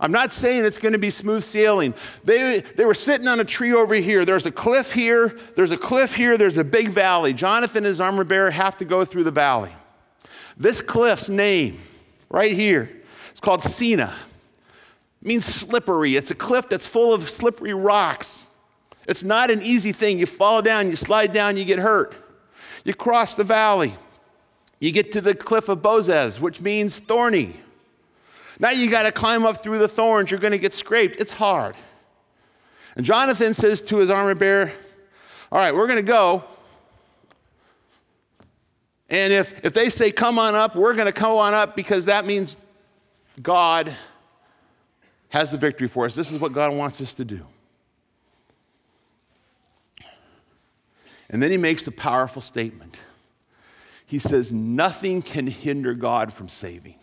I'm 0.00 0.12
not 0.12 0.32
saying 0.32 0.64
it's 0.64 0.78
going 0.78 0.92
to 0.92 0.98
be 0.98 1.10
smooth 1.10 1.44
sailing. 1.44 1.92
They, 2.24 2.60
they 2.60 2.86
were 2.86 2.94
sitting 2.94 3.28
on 3.28 3.40
a 3.40 3.44
tree 3.44 3.74
over 3.74 3.96
here. 3.96 4.24
There's 4.24 4.46
a 4.46 4.50
cliff 4.50 4.94
here, 4.94 5.36
there's 5.56 5.72
a 5.72 5.76
cliff 5.76 6.14
here, 6.14 6.38
there's 6.38 6.56
a 6.56 6.64
big 6.64 6.88
valley. 6.88 7.34
Jonathan 7.34 7.84
and 7.84 7.86
his 7.86 8.00
armor 8.00 8.24
bearer 8.24 8.50
have 8.50 8.78
to 8.78 8.86
go 8.86 9.04
through 9.04 9.24
the 9.24 9.30
valley. 9.30 9.72
This 10.62 10.80
cliff's 10.80 11.28
name, 11.28 11.80
right 12.30 12.52
here, 12.52 12.88
it's 13.32 13.40
called 13.40 13.62
Seneh. 13.62 14.12
It 14.12 15.26
means 15.26 15.44
slippery. 15.44 16.14
It's 16.14 16.30
a 16.30 16.36
cliff 16.36 16.68
that's 16.68 16.86
full 16.86 17.12
of 17.12 17.28
slippery 17.28 17.74
rocks. 17.74 18.44
It's 19.08 19.24
not 19.24 19.50
an 19.50 19.60
easy 19.60 19.90
thing. 19.90 20.20
You 20.20 20.26
fall 20.26 20.62
down, 20.62 20.88
you 20.88 20.94
slide 20.94 21.32
down, 21.32 21.56
you 21.56 21.64
get 21.64 21.80
hurt. 21.80 22.14
You 22.84 22.94
cross 22.94 23.34
the 23.34 23.42
valley. 23.42 23.92
You 24.78 24.92
get 24.92 25.10
to 25.12 25.20
the 25.20 25.34
cliff 25.34 25.68
of 25.68 25.82
Bozez, 25.82 26.38
which 26.38 26.60
means 26.60 26.96
thorny. 26.96 27.56
Now 28.60 28.70
you 28.70 28.88
got 28.88 29.02
to 29.02 29.10
climb 29.10 29.44
up 29.44 29.64
through 29.64 29.80
the 29.80 29.88
thorns. 29.88 30.30
You're 30.30 30.38
going 30.38 30.52
to 30.52 30.58
get 30.58 30.72
scraped. 30.72 31.20
It's 31.20 31.32
hard. 31.32 31.74
And 32.94 33.04
Jonathan 33.04 33.52
says 33.52 33.80
to 33.82 33.96
his 33.96 34.10
armor 34.10 34.36
bearer, 34.36 34.72
All 35.50 35.58
right, 35.58 35.74
we're 35.74 35.88
going 35.88 35.96
to 35.96 36.02
go. 36.02 36.44
And 39.12 39.30
if, 39.30 39.52
if 39.62 39.74
they 39.74 39.90
say, 39.90 40.10
come 40.10 40.38
on 40.38 40.54
up, 40.54 40.74
we're 40.74 40.94
going 40.94 41.04
to 41.04 41.12
come 41.12 41.36
on 41.36 41.52
up 41.52 41.76
because 41.76 42.06
that 42.06 42.24
means 42.24 42.56
God 43.42 43.94
has 45.28 45.50
the 45.50 45.58
victory 45.58 45.86
for 45.86 46.06
us. 46.06 46.14
This 46.14 46.32
is 46.32 46.40
what 46.40 46.54
God 46.54 46.74
wants 46.74 46.98
us 47.02 47.12
to 47.14 47.24
do. 47.26 47.44
And 51.28 51.42
then 51.42 51.50
he 51.50 51.58
makes 51.58 51.86
a 51.86 51.92
powerful 51.92 52.40
statement. 52.40 53.00
He 54.06 54.18
says, 54.18 54.50
Nothing 54.50 55.20
can 55.20 55.46
hinder 55.46 55.92
God 55.92 56.32
from 56.32 56.48
saving. 56.48 56.94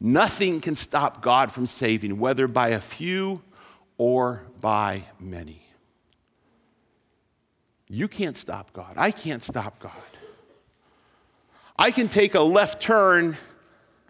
Nothing 0.00 0.60
can 0.60 0.74
stop 0.74 1.22
God 1.22 1.52
from 1.52 1.68
saving, 1.68 2.18
whether 2.18 2.48
by 2.48 2.70
a 2.70 2.80
few 2.80 3.42
or 3.96 4.42
by 4.60 5.04
many. 5.20 5.62
You 7.88 8.08
can't 8.08 8.36
stop 8.36 8.72
God. 8.72 8.94
I 8.96 9.12
can't 9.12 9.44
stop 9.44 9.78
God. 9.78 9.92
I 11.78 11.90
can 11.90 12.08
take 12.08 12.34
a 12.34 12.40
left 12.40 12.80
turn. 12.80 13.36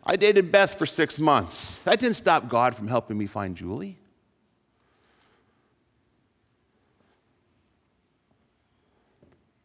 I 0.05 0.17
dated 0.17 0.53
Beth 0.53 0.79
for 0.79 0.87
six 0.87 1.19
months. 1.19 1.79
That 1.79 1.99
didn't 1.99 2.17
stop 2.17 2.49
God 2.49 2.77
from 2.77 2.87
helping 2.87 3.19
me 3.19 3.27
find 3.27 3.57
Julie. 3.57 3.99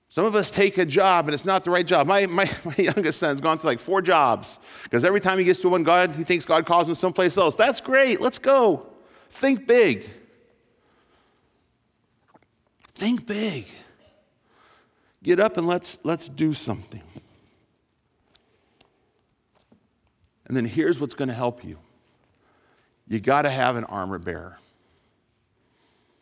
Some 0.09 0.25
of 0.25 0.35
us 0.35 0.51
take 0.51 0.77
a 0.77 0.85
job 0.85 1.27
and 1.27 1.33
it's 1.33 1.45
not 1.45 1.63
the 1.63 1.71
right 1.71 1.87
job. 1.87 2.05
My, 2.05 2.25
my, 2.25 2.49
my 2.65 2.75
youngest 2.77 3.17
son's 3.19 3.39
gone 3.39 3.57
through 3.57 3.69
like 3.69 3.79
four 3.79 4.01
jobs 4.01 4.59
because 4.83 5.05
every 5.05 5.21
time 5.21 5.37
he 5.37 5.45
gets 5.45 5.61
to 5.61 5.69
one, 5.69 5.83
God, 5.83 6.15
he 6.15 6.25
thinks 6.25 6.43
God 6.43 6.65
calls 6.65 6.89
him 6.89 6.95
someplace 6.95 7.37
else. 7.37 7.55
That's 7.55 7.79
great. 7.79 8.19
Let's 8.19 8.37
go. 8.37 8.87
Think 9.29 9.65
big. 9.65 10.09
Think 12.93 13.25
big. 13.25 13.67
Get 15.23 15.39
up 15.39 15.55
and 15.55 15.65
let's, 15.65 15.97
let's 16.03 16.27
do 16.27 16.53
something. 16.53 17.03
And 20.51 20.57
then 20.57 20.65
here's 20.65 20.99
what's 20.99 21.15
going 21.15 21.29
to 21.29 21.33
help 21.33 21.63
you 21.63 21.77
you 23.07 23.21
got 23.21 23.43
to 23.43 23.49
have 23.49 23.77
an 23.77 23.85
armor 23.85 24.17
bearer. 24.17 24.59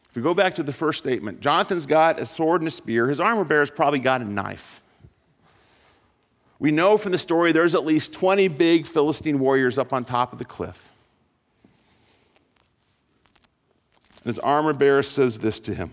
If 0.08 0.16
we 0.16 0.22
go 0.22 0.36
back 0.36 0.54
to 0.56 0.64
the 0.64 0.72
first 0.72 1.00
statement, 1.00 1.40
Jonathan's 1.40 1.88
got 1.88 2.20
a 2.20 2.28
sword 2.28 2.62
and 2.62 2.68
a 2.68 2.72
spear. 2.72 3.08
His 3.08 3.20
armor 3.20 3.44
bearer's 3.44 3.72
probably 3.72 3.98
got 3.98 4.22
a 4.22 4.26
knife. 4.26 4.84
We 6.60 6.70
know 6.70 6.96
from 6.96 7.12
the 7.12 7.18
story 7.18 7.54
there's 7.54 7.74
at 7.74 7.84
least 7.86 8.14
20 8.14 8.50
big 8.50 8.86
Philistine 8.86 9.40
warriors 9.40 9.80
up 9.80 9.94
on 9.94 10.06
top 10.06 10.32
of 10.32 10.38
the 10.38 10.46
cliff. 10.46 10.92
And 14.24 14.26
His 14.26 14.38
armor 14.38 14.74
bearer 14.74 15.02
says 15.02 15.40
this 15.40 15.60
to 15.62 15.74
him 15.74 15.90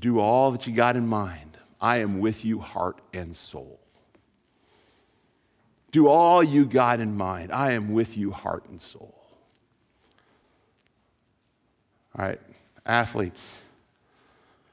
Do 0.00 0.18
all 0.18 0.50
that 0.50 0.66
you 0.66 0.74
got 0.74 0.96
in 0.96 1.06
mind. 1.06 1.56
I 1.80 1.98
am 1.98 2.18
with 2.18 2.44
you, 2.44 2.58
heart 2.58 3.00
and 3.12 3.36
soul. 3.36 3.78
Do 5.90 6.08
all 6.08 6.42
you 6.42 6.64
got 6.64 7.00
in 7.00 7.16
mind. 7.16 7.50
I 7.50 7.72
am 7.72 7.92
with 7.92 8.16
you, 8.16 8.30
heart 8.30 8.64
and 8.68 8.80
soul. 8.80 9.14
All 12.18 12.24
right, 12.24 12.40
athletes. 12.84 13.60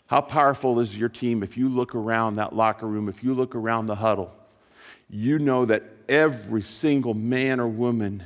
How 0.07 0.21
powerful 0.21 0.79
is 0.79 0.97
your 0.97 1.09
team 1.09 1.41
if 1.41 1.57
you 1.57 1.69
look 1.69 1.95
around 1.95 2.35
that 2.35 2.55
locker 2.55 2.87
room, 2.87 3.09
if 3.09 3.23
you 3.23 3.33
look 3.33 3.55
around 3.55 3.87
the 3.87 3.95
huddle, 3.95 4.35
you 5.09 5.39
know 5.39 5.65
that 5.65 5.83
every 6.09 6.61
single 6.61 7.13
man 7.13 7.59
or 7.59 7.67
woman 7.67 8.23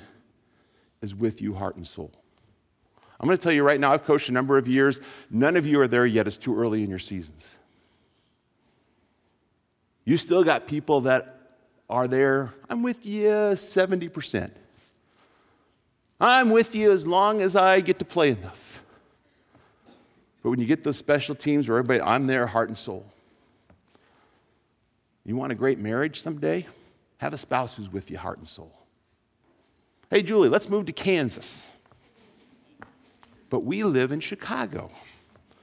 is 1.01 1.15
with 1.15 1.41
you, 1.41 1.53
heart 1.53 1.75
and 1.75 1.85
soul. 1.85 2.11
I'm 3.19 3.27
going 3.27 3.37
to 3.37 3.43
tell 3.43 3.51
you 3.51 3.63
right 3.63 3.79
now, 3.79 3.91
I've 3.91 4.05
coached 4.05 4.29
a 4.29 4.31
number 4.31 4.57
of 4.57 4.67
years. 4.67 5.01
None 5.29 5.57
of 5.57 5.65
you 5.65 5.79
are 5.81 5.87
there 5.87 6.05
yet. 6.05 6.27
It's 6.27 6.37
too 6.37 6.57
early 6.57 6.83
in 6.83 6.89
your 6.89 6.99
seasons. 6.99 7.51
You 10.05 10.15
still 10.17 10.43
got 10.43 10.67
people 10.67 11.01
that 11.01 11.38
are 11.89 12.07
there. 12.07 12.53
I'm 12.69 12.83
with 12.83 13.05
you 13.05 13.29
70%. 13.29 14.51
I'm 16.21 16.49
with 16.49 16.75
you 16.75 16.91
as 16.91 17.07
long 17.07 17.41
as 17.41 17.55
I 17.55 17.79
get 17.79 17.99
to 17.99 18.05
play 18.05 18.31
enough. 18.31 18.83
But 20.43 20.51
when 20.51 20.59
you 20.59 20.65
get 20.65 20.83
those 20.83 20.97
special 20.97 21.35
teams 21.35 21.67
where 21.67 21.77
everybody, 21.77 22.01
I'm 22.01 22.27
there, 22.27 22.45
heart 22.45 22.69
and 22.69 22.77
soul. 22.77 23.05
You 25.25 25.35
want 25.35 25.51
a 25.51 25.55
great 25.55 25.79
marriage 25.79 26.21
someday? 26.21 26.65
Have 27.17 27.33
a 27.33 27.37
spouse 27.37 27.75
who's 27.75 27.91
with 27.91 28.09
you, 28.09 28.17
heart 28.17 28.37
and 28.37 28.47
soul. 28.47 28.71
Hey, 30.09 30.23
Julie, 30.23 30.49
let's 30.49 30.69
move 30.69 30.85
to 30.85 30.91
Kansas. 30.91 31.69
But 33.49 33.63
we 33.63 33.83
live 33.83 34.11
in 34.11 34.19
Chicago. 34.19 34.91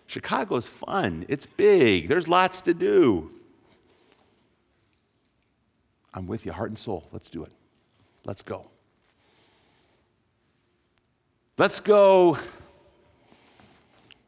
Chicago's 0.07 0.69
fun, 0.69 1.25
it's 1.29 1.47
big, 1.47 2.09
there's 2.09 2.29
lots 2.29 2.61
to 2.63 2.75
do. 2.75 3.31
I'm 6.17 6.27
with 6.27 6.47
you, 6.47 6.53
heart 6.53 6.71
and 6.71 6.79
soul. 6.79 7.07
Let's 7.13 7.29
do 7.29 7.45
it. 7.45 7.53
Let's 8.25 8.43
go. 8.43 8.65
Let's 11.59 11.79
go. 11.79 12.39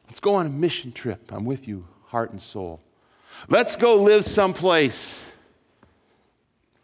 Let's 0.07 0.19
go 0.19 0.35
on 0.35 0.45
a 0.45 0.49
mission 0.49 0.91
trip. 0.91 1.31
I'm 1.33 1.45
with 1.45 1.67
you, 1.67 1.85
heart 2.05 2.29
and 2.29 2.39
soul. 2.39 2.79
Let's 3.47 3.75
go 3.75 3.95
live 3.95 4.23
someplace. 4.23 5.25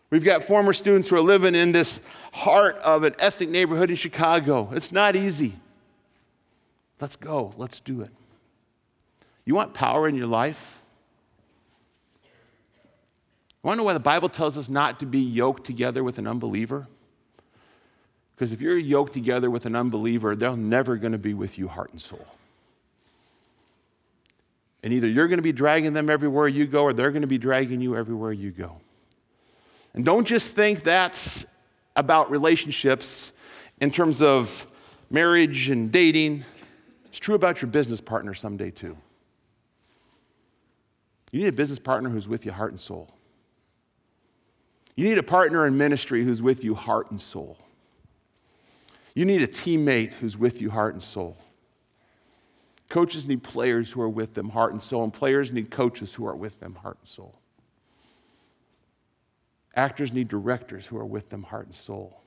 We've 0.10 0.24
got 0.24 0.44
former 0.44 0.74
students 0.74 1.10
who 1.10 1.18
are 1.18 1.22
living 1.22 1.54
in 1.54 1.72
this 1.72 2.02
heart 2.34 2.78
of 2.78 3.04
an 3.04 3.16
ethnic 3.20 3.50
neighborhood 3.50 3.92
in 3.92 3.96
Chicago. 3.96 4.70
It's 4.72 4.92
not 4.92 5.16
easy. 5.16 5.56
Let's 7.00 7.16
go. 7.16 7.54
Let's 7.58 7.80
do 7.80 8.02
it. 8.02 8.12
You 9.46 9.54
want 9.54 9.74
power 9.74 10.08
in 10.08 10.16
your 10.16 10.28
life? 10.28 10.82
To 13.74 13.76
know 13.76 13.84
why 13.84 13.94
the 13.94 14.00
Bible 14.00 14.30
tells 14.30 14.58
us 14.58 14.70
not 14.70 15.00
to 15.00 15.06
be 15.06 15.20
yoked 15.20 15.66
together 15.66 16.04
with 16.04 16.18
an 16.20 16.28
unbeliever? 16.28 16.88
Because 18.36 18.52
if 18.52 18.62
you're 18.62 18.78
yoked 18.78 19.14
together 19.14 19.50
with 19.50 19.66
an 19.66 19.76
unbeliever, 19.76 20.36
they're 20.36 20.56
never 20.56 20.98
going 20.98 21.14
to 21.14 21.18
be 21.18 21.34
with 21.34 21.58
you 21.58 21.68
heart 21.68 21.92
and 21.92 22.02
soul. 22.02 22.26
And 24.84 24.94
either 24.94 25.08
you're 25.08 25.28
going 25.28 25.40
to 25.40 25.44
be 25.44 25.52
dragging 25.52 25.94
them 25.94 26.10
everywhere 26.10 26.48
you 26.48 26.68
go, 26.68 26.84
or 26.84 26.94
they're 26.94 27.12
going 27.12 27.24
to 27.24 27.28
be 27.28 27.38
dragging 27.38 27.82
you 27.82 27.96
everywhere 27.96 28.34
you 28.34 28.52
go. 28.52 28.78
And 29.94 30.06
don't 30.06 30.28
just 30.28 30.52
think 30.52 30.84
that's 30.84 31.46
about 31.96 32.30
relationships 32.30 33.32
in 33.80 33.90
terms 33.90 34.22
of 34.22 34.68
marriage 35.10 35.70
and 35.70 35.92
dating. 35.92 36.44
It's 37.06 37.18
true 37.18 37.36
about 37.36 37.62
your 37.62 37.72
business 37.72 38.02
partner 38.02 38.34
someday, 38.34 38.70
too. 38.70 38.96
You 41.32 41.40
need 41.40 41.48
a 41.48 41.54
business 41.54 41.80
partner 41.80 42.10
who's 42.10 42.28
with 42.28 42.46
you 42.46 42.52
heart 42.52 42.72
and 42.72 42.80
soul. 42.80 43.15
You 44.96 45.08
need 45.08 45.18
a 45.18 45.24
partner 45.24 45.68
in 45.68 45.78
ministry 45.78 46.24
who's 46.24 46.42
with 46.42 46.64
you 46.64 46.74
heart 46.74 47.12
and 47.12 47.20
soul. 47.20 47.58
You 49.14 49.26
need 49.26 49.42
a 49.42 49.48
teammate 49.48 50.14
who's 50.14 50.38
with 50.38 50.62
you 50.62 50.70
heart 50.70 50.94
and 50.94 51.02
soul. 51.02 51.38
Coaches 52.90 53.28
need 53.28 53.44
players 53.44 53.92
who 53.92 54.02
are 54.02 54.10
with 54.10 54.34
them 54.34 54.50
heart 54.50 54.72
and 54.72 54.82
soul, 54.82 55.04
and 55.04 55.12
players 55.12 55.52
need 55.52 55.70
coaches 55.72 56.14
who 56.14 56.26
are 56.26 56.36
with 56.36 56.60
them 56.60 56.76
heart 56.76 56.98
and 57.02 57.08
soul. 57.08 57.40
Actors 59.76 60.14
need 60.14 60.28
directors 60.28 60.86
who 60.86 60.98
are 60.98 61.06
with 61.06 61.30
them 61.30 61.44
heart 61.44 61.66
and 61.66 61.76
soul. 61.76 62.22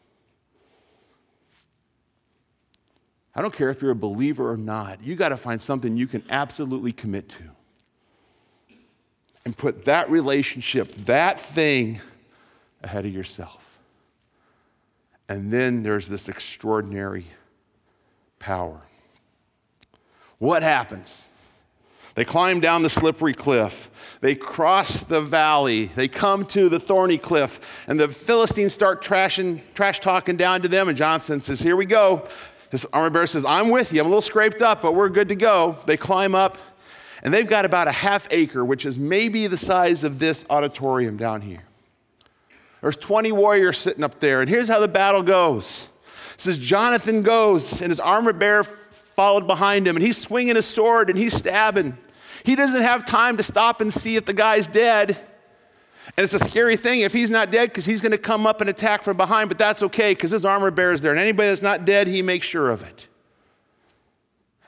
I 3.34 3.40
don't 3.40 3.54
care 3.54 3.70
if 3.70 3.80
you're 3.80 3.92
a 3.92 3.96
believer 3.96 4.50
or 4.50 4.56
not, 4.56 5.02
you 5.02 5.14
got 5.14 5.28
to 5.28 5.36
find 5.36 5.62
something 5.62 5.96
you 5.96 6.08
can 6.08 6.24
absolutely 6.28 6.92
commit 6.92 7.28
to. 7.30 7.44
And 9.44 9.56
put 9.56 9.84
that 9.84 10.10
relationship, 10.10 10.92
that 11.04 11.40
thing, 11.40 12.00
ahead 12.82 13.04
of 13.04 13.12
yourself. 13.12 13.78
And 15.28 15.52
then 15.52 15.82
there's 15.82 16.08
this 16.08 16.28
extraordinary 16.28 17.26
power. 18.38 18.80
What 20.38 20.62
happens? 20.62 21.28
They 22.14 22.24
climb 22.24 22.60
down 22.60 22.82
the 22.82 22.90
slippery 22.90 23.34
cliff. 23.34 23.90
They 24.20 24.34
cross 24.34 25.02
the 25.02 25.20
valley. 25.20 25.86
They 25.86 26.08
come 26.08 26.46
to 26.46 26.68
the 26.68 26.80
thorny 26.80 27.18
cliff. 27.18 27.84
And 27.86 28.00
the 28.00 28.08
Philistines 28.08 28.72
start 28.72 29.02
trashing, 29.02 29.60
trash 29.74 30.00
talking 30.00 30.36
down 30.36 30.62
to 30.62 30.68
them. 30.68 30.88
And 30.88 30.98
Johnson 30.98 31.40
says, 31.40 31.60
Here 31.60 31.76
we 31.76 31.86
go. 31.86 32.26
His 32.70 32.84
armor 32.92 33.10
bearer 33.10 33.26
says, 33.26 33.44
I'm 33.44 33.68
with 33.68 33.92
you. 33.92 34.00
I'm 34.00 34.06
a 34.06 34.08
little 34.08 34.20
scraped 34.20 34.62
up, 34.62 34.82
but 34.82 34.94
we're 34.94 35.08
good 35.08 35.28
to 35.28 35.36
go. 35.36 35.78
They 35.86 35.96
climb 35.96 36.34
up. 36.34 36.58
And 37.22 37.32
they've 37.32 37.46
got 37.46 37.64
about 37.64 37.88
a 37.88 37.92
half 37.92 38.26
acre, 38.30 38.64
which 38.64 38.84
is 38.84 38.98
maybe 38.98 39.46
the 39.46 39.56
size 39.56 40.04
of 40.04 40.18
this 40.18 40.44
auditorium 40.50 41.16
down 41.16 41.40
here. 41.40 41.62
There's 42.80 42.96
20 42.96 43.32
warriors 43.32 43.78
sitting 43.78 44.04
up 44.04 44.20
there. 44.20 44.40
And 44.40 44.48
here's 44.48 44.68
how 44.68 44.80
the 44.80 44.88
battle 44.88 45.22
goes. 45.22 45.88
It 46.34 46.40
says 46.40 46.58
Jonathan 46.58 47.22
goes, 47.22 47.80
and 47.80 47.90
his 47.90 48.00
armor 48.00 48.32
bearer 48.32 48.64
followed 48.64 49.46
behind 49.46 49.88
him, 49.88 49.96
and 49.96 50.04
he's 50.04 50.16
swinging 50.16 50.54
his 50.54 50.66
sword 50.66 51.10
and 51.10 51.18
he's 51.18 51.34
stabbing. 51.34 51.96
He 52.44 52.54
doesn't 52.54 52.82
have 52.82 53.04
time 53.04 53.36
to 53.38 53.42
stop 53.42 53.80
and 53.80 53.92
see 53.92 54.16
if 54.16 54.24
the 54.24 54.32
guy's 54.32 54.68
dead. 54.68 55.18
And 56.16 56.24
it's 56.24 56.34
a 56.34 56.38
scary 56.38 56.76
thing 56.76 57.00
if 57.00 57.12
he's 57.12 57.30
not 57.30 57.50
dead 57.50 57.70
because 57.70 57.84
he's 57.84 58.00
going 58.00 58.12
to 58.12 58.18
come 58.18 58.46
up 58.46 58.60
and 58.60 58.70
attack 58.70 59.02
from 59.02 59.16
behind, 59.16 59.48
but 59.48 59.58
that's 59.58 59.82
okay 59.82 60.12
because 60.14 60.30
his 60.30 60.44
armor 60.44 60.70
bearer 60.70 60.92
is 60.92 61.00
there. 61.00 61.10
And 61.10 61.20
anybody 61.20 61.48
that's 61.48 61.62
not 61.62 61.84
dead, 61.84 62.06
he 62.06 62.22
makes 62.22 62.46
sure 62.46 62.70
of 62.70 62.82
it. 62.82 63.08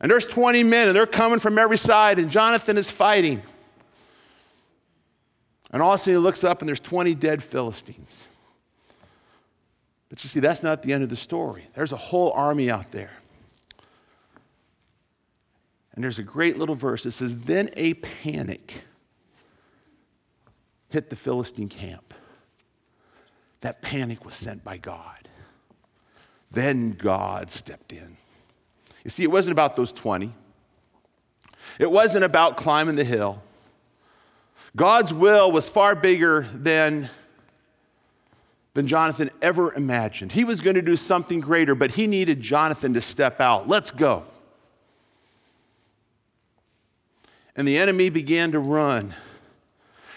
And 0.00 0.10
there's 0.10 0.26
20 0.26 0.64
men, 0.64 0.88
and 0.88 0.96
they're 0.96 1.06
coming 1.06 1.38
from 1.38 1.58
every 1.58 1.78
side, 1.78 2.18
and 2.18 2.30
Jonathan 2.30 2.76
is 2.76 2.90
fighting. 2.90 3.42
And 5.72 5.82
all 5.82 5.92
of 5.92 6.00
a 6.00 6.02
sudden 6.02 6.14
he 6.14 6.18
looks 6.18 6.44
up 6.44 6.60
and 6.60 6.68
there's 6.68 6.80
20 6.80 7.14
dead 7.14 7.42
Philistines. 7.42 8.26
But 10.08 10.22
you 10.24 10.28
see, 10.28 10.40
that's 10.40 10.62
not 10.62 10.82
the 10.82 10.92
end 10.92 11.04
of 11.04 11.08
the 11.08 11.16
story. 11.16 11.66
There's 11.74 11.92
a 11.92 11.96
whole 11.96 12.32
army 12.32 12.70
out 12.70 12.90
there. 12.90 13.12
And 15.94 16.02
there's 16.04 16.18
a 16.18 16.22
great 16.22 16.58
little 16.58 16.74
verse 16.74 17.04
that 17.04 17.12
says, 17.12 17.38
Then 17.38 17.70
a 17.76 17.94
panic 17.94 18.82
hit 20.88 21.10
the 21.10 21.16
Philistine 21.16 21.68
camp. 21.68 22.14
That 23.60 23.82
panic 23.82 24.24
was 24.24 24.34
sent 24.34 24.64
by 24.64 24.78
God. 24.78 25.28
Then 26.50 26.92
God 26.92 27.50
stepped 27.50 27.92
in. 27.92 28.16
You 29.04 29.10
see, 29.10 29.22
it 29.22 29.30
wasn't 29.30 29.52
about 29.52 29.76
those 29.76 29.92
20, 29.92 30.32
it 31.78 31.90
wasn't 31.90 32.24
about 32.24 32.56
climbing 32.56 32.96
the 32.96 33.04
hill. 33.04 33.42
God's 34.76 35.12
will 35.12 35.50
was 35.50 35.68
far 35.68 35.94
bigger 35.94 36.46
than, 36.52 37.10
than 38.74 38.86
Jonathan 38.86 39.30
ever 39.42 39.74
imagined. 39.74 40.30
He 40.32 40.44
was 40.44 40.60
going 40.60 40.76
to 40.76 40.82
do 40.82 40.96
something 40.96 41.40
greater, 41.40 41.74
but 41.74 41.90
he 41.90 42.06
needed 42.06 42.40
Jonathan 42.40 42.94
to 42.94 43.00
step 43.00 43.40
out. 43.40 43.68
Let's 43.68 43.90
go. 43.90 44.24
And 47.56 47.66
the 47.66 47.78
enemy 47.78 48.10
began 48.10 48.52
to 48.52 48.60
run. 48.60 49.12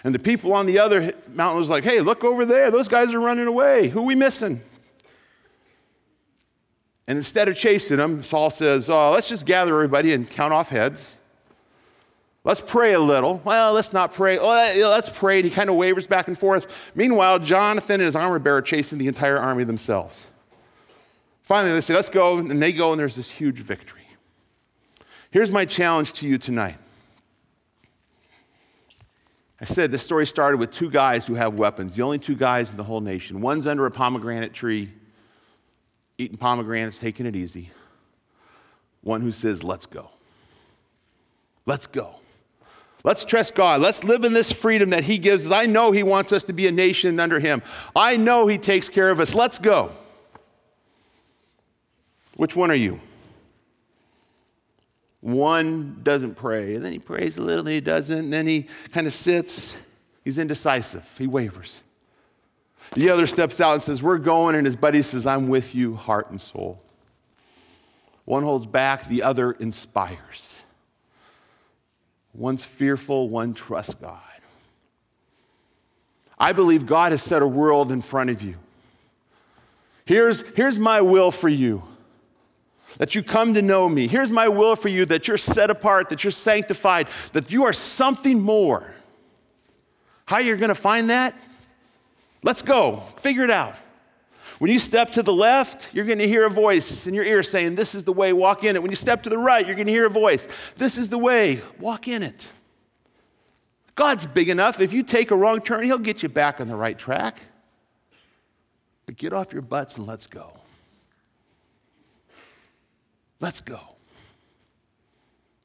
And 0.04 0.14
the 0.14 0.20
people 0.20 0.54
on 0.54 0.66
the 0.66 0.80
other 0.80 1.14
mountain 1.34 1.58
was 1.58 1.70
like, 1.70 1.84
hey, 1.84 2.02
look 2.02 2.24
over 2.24 2.46
there. 2.46 2.70
Those 2.70 2.88
guys 2.88 3.14
are 3.14 3.20
running 3.20 3.48
away. 3.48 3.88
Who 3.88 4.02
are 4.02 4.06
we 4.06 4.16
missing? 4.16 4.62
And 7.08 7.18
instead 7.18 7.50
of 7.50 7.56
chasing 7.56 7.98
them, 7.98 8.24
Saul 8.24 8.50
says, 8.50 8.90
oh, 8.90 9.12
let's 9.12 9.28
just 9.28 9.46
gather 9.46 9.74
everybody 9.74 10.14
and 10.14 10.30
count 10.30 10.54
off 10.54 10.70
heads. 10.70 11.18
Let's 12.46 12.60
pray 12.60 12.94
a 12.94 13.00
little. 13.00 13.42
Well, 13.46 13.72
let's 13.72 13.94
not 13.94 14.14
pray. 14.14 14.38
Oh, 14.38 14.48
let's 14.50 15.10
pray. 15.10 15.38
And 15.38 15.46
he 15.46 15.52
kind 15.52 15.70
of 15.70 15.78
wavers 15.78 16.08
back 16.08 16.28
and 16.28 16.38
forth. 16.38 16.76
Meanwhile, 16.94 17.40
Jonathan 17.40 17.96
and 17.96 18.04
his 18.04 18.18
armor 18.18 18.38
bearer 18.38 18.62
chasing 18.62 18.98
the 18.98 19.08
entire 19.08 19.38
army 19.38 19.64
themselves. 19.64 20.26
Finally, 21.42 21.74
they 21.74 21.82
say, 21.82 21.94
let's 21.94 22.10
go. 22.10 22.38
And 22.40 22.62
they 22.62 22.74
go, 22.74 22.92
and 22.92 23.00
there's 23.00 23.16
this 23.16 23.30
huge 23.30 23.60
victory. 23.60 24.02
Here's 25.32 25.52
my 25.52 25.64
challenge 25.64 26.14
to 26.14 26.28
you 26.28 26.38
tonight. 26.38 26.78
I 29.62 29.66
said 29.66 29.92
this 29.92 30.04
story 30.04 30.26
started 30.28 30.58
with 30.58 30.72
two 30.72 30.90
guys 30.90 31.26
who 31.26 31.36
have 31.36 31.56
weapons, 31.56 31.96
the 31.96 32.02
only 32.02 32.20
two 32.20 32.36
guys 32.36 32.72
in 32.72 32.76
the 32.76 32.84
whole 32.84 33.00
nation. 33.00 33.40
One's 33.40 33.66
under 33.66 33.86
a 33.86 33.92
pomegranate 33.92 34.54
tree, 34.54 34.92
eating 36.18 36.38
pomegranates, 36.38 36.98
taking 36.98 37.26
it 37.26 37.38
easy. 37.38 37.72
One 39.02 39.22
who 39.22 39.32
says, 39.32 39.64
Let's 39.64 39.86
go. 39.86 40.10
Let's 41.66 41.88
go. 41.88 42.16
Let's 43.04 43.26
trust 43.26 43.54
God. 43.56 43.82
Let's 43.82 44.04
live 44.04 44.24
in 44.24 44.34
this 44.34 44.52
freedom 44.52 44.92
that 44.92 45.04
He 45.04 45.18
gives 45.18 45.46
us. 45.46 45.52
I 45.52 45.66
know 45.66 45.92
He 45.92 46.04
wants 46.04 46.32
us 46.32 46.44
to 46.46 46.54
be 46.54 46.68
a 46.68 46.72
nation 46.72 47.20
under 47.20 47.40
Him. 47.40 47.62
I 47.96 48.18
know 48.18 48.48
He 48.48 48.58
takes 48.58 48.88
care 48.90 49.10
of 49.10 49.20
us. 49.20 49.36
Let's 49.36 49.60
go. 49.60 49.92
Which 52.36 52.56
one 52.56 52.72
are 52.72 52.76
you? 52.76 53.00
One 55.24 56.02
doesn't 56.04 56.36
pray, 56.36 56.76
and 56.76 56.84
then 56.84 56.92
he 56.92 57.00
prays 57.00 57.38
a 57.38 57.42
little, 57.42 57.64
then 57.64 57.76
he 57.76 57.80
doesn't, 57.80 58.18
and 58.18 58.34
then 58.34 58.46
he 58.46 58.68
kind 58.92 59.08
of 59.08 59.14
sits. 59.14 59.74
He's 60.26 60.38
indecisive, 60.38 61.10
he 61.18 61.28
wavers. 61.28 61.82
The 62.96 63.10
other 63.10 63.26
steps 63.26 63.62
out 63.62 63.74
and 63.74 63.82
says, 63.82 64.04
We're 64.04 64.18
going, 64.18 64.56
and 64.56 64.66
his 64.66 64.76
buddy 64.76 65.02
says, 65.02 65.26
I'm 65.26 65.48
with 65.48 65.74
you, 65.74 65.96
heart 65.96 66.30
and 66.30 66.42
soul. 66.42 66.82
One 68.26 68.44
holds 68.44 68.66
back, 68.66 69.08
the 69.08 69.24
other 69.24 69.54
inspires. 69.54 70.53
One's 72.34 72.66
fearful, 72.66 73.30
one 73.30 73.54
trusts 73.54 73.94
God. 73.96 74.20
I 76.38 76.52
believe 76.52 76.86
God 76.86 77.12
has 77.12 77.22
set 77.22 77.42
a 77.42 77.48
world 77.48 77.92
in 77.92 78.02
front 78.02 78.30
of 78.30 78.42
you. 78.42 78.56
Here's, 80.06 80.42
here's 80.56 80.80
my 80.80 81.02
will 81.02 81.32
for 81.32 81.48
you 81.48 81.84
that 82.98 83.16
you 83.16 83.24
come 83.24 83.54
to 83.54 83.62
know 83.62 83.88
me. 83.90 84.08
Here's 84.08 84.32
my 84.32 84.48
will 84.48 84.76
for 84.76 84.90
you 84.90 85.06
that 85.06 85.28
you're 85.28 85.38
set 85.38 85.70
apart, 85.70 86.10
that 86.10 86.24
you're 86.24 86.32
sanctified, 86.32 87.08
that 87.32 87.52
you 87.52 87.64
are 87.64 87.74
something 87.74 88.40
more. 88.40 88.94
How 90.26 90.40
you're 90.40 90.58
going 90.58 90.70
to 90.70 90.76
find 90.76 91.10
that? 91.10 91.36
Let's 92.44 92.62
go. 92.62 93.04
Figure 93.18 93.44
it 93.44 93.52
out. 93.52 93.76
When 94.60 94.72
you 94.72 94.80
step 94.80 95.12
to 95.12 95.24
the 95.24 95.34
left, 95.34 95.88
you're 95.94 96.06
going 96.06 96.20
to 96.20 96.28
hear 96.28 96.46
a 96.46 96.50
voice 96.50 97.08
in 97.08 97.14
your 97.14 97.26
ear 97.26 97.44
saying, 97.44 97.76
This 97.76 97.96
is 97.96 98.04
the 98.04 98.14
way, 98.14 98.34
walk 98.34 98.64
in 98.64 98.76
it. 98.76 98.82
When 98.82 98.92
you 98.92 98.96
step 98.96 99.24
to 99.24 99.30
the 99.30 99.38
right, 99.38 99.66
you're 99.66 99.76
going 99.76 99.88
to 99.88 99.92
hear 99.92 100.06
a 100.06 100.12
voice, 100.12 100.48
This 100.76 100.98
is 100.98 101.10
the 101.10 101.18
way, 101.18 101.62
walk 101.80 102.08
in 102.08 102.24
it. 102.24 102.50
God's 103.96 104.26
big 104.26 104.50
enough. 104.50 104.80
If 104.80 104.94
you 104.94 105.04
take 105.04 105.32
a 105.32 105.36
wrong 105.36 105.62
turn, 105.62 105.84
He'll 105.86 105.98
get 105.98 106.24
you 106.24 106.30
back 106.30 106.62
on 106.62 106.68
the 106.68 106.76
right 106.76 106.98
track. 106.98 107.38
But 109.06 109.18
get 109.18 109.34
off 109.34 109.54
your 109.54 109.62
butts 109.62 109.98
and 109.98 110.08
let's 110.08 110.28
go. 110.28 110.54
Let's 113.40 113.60
go. 113.60 113.80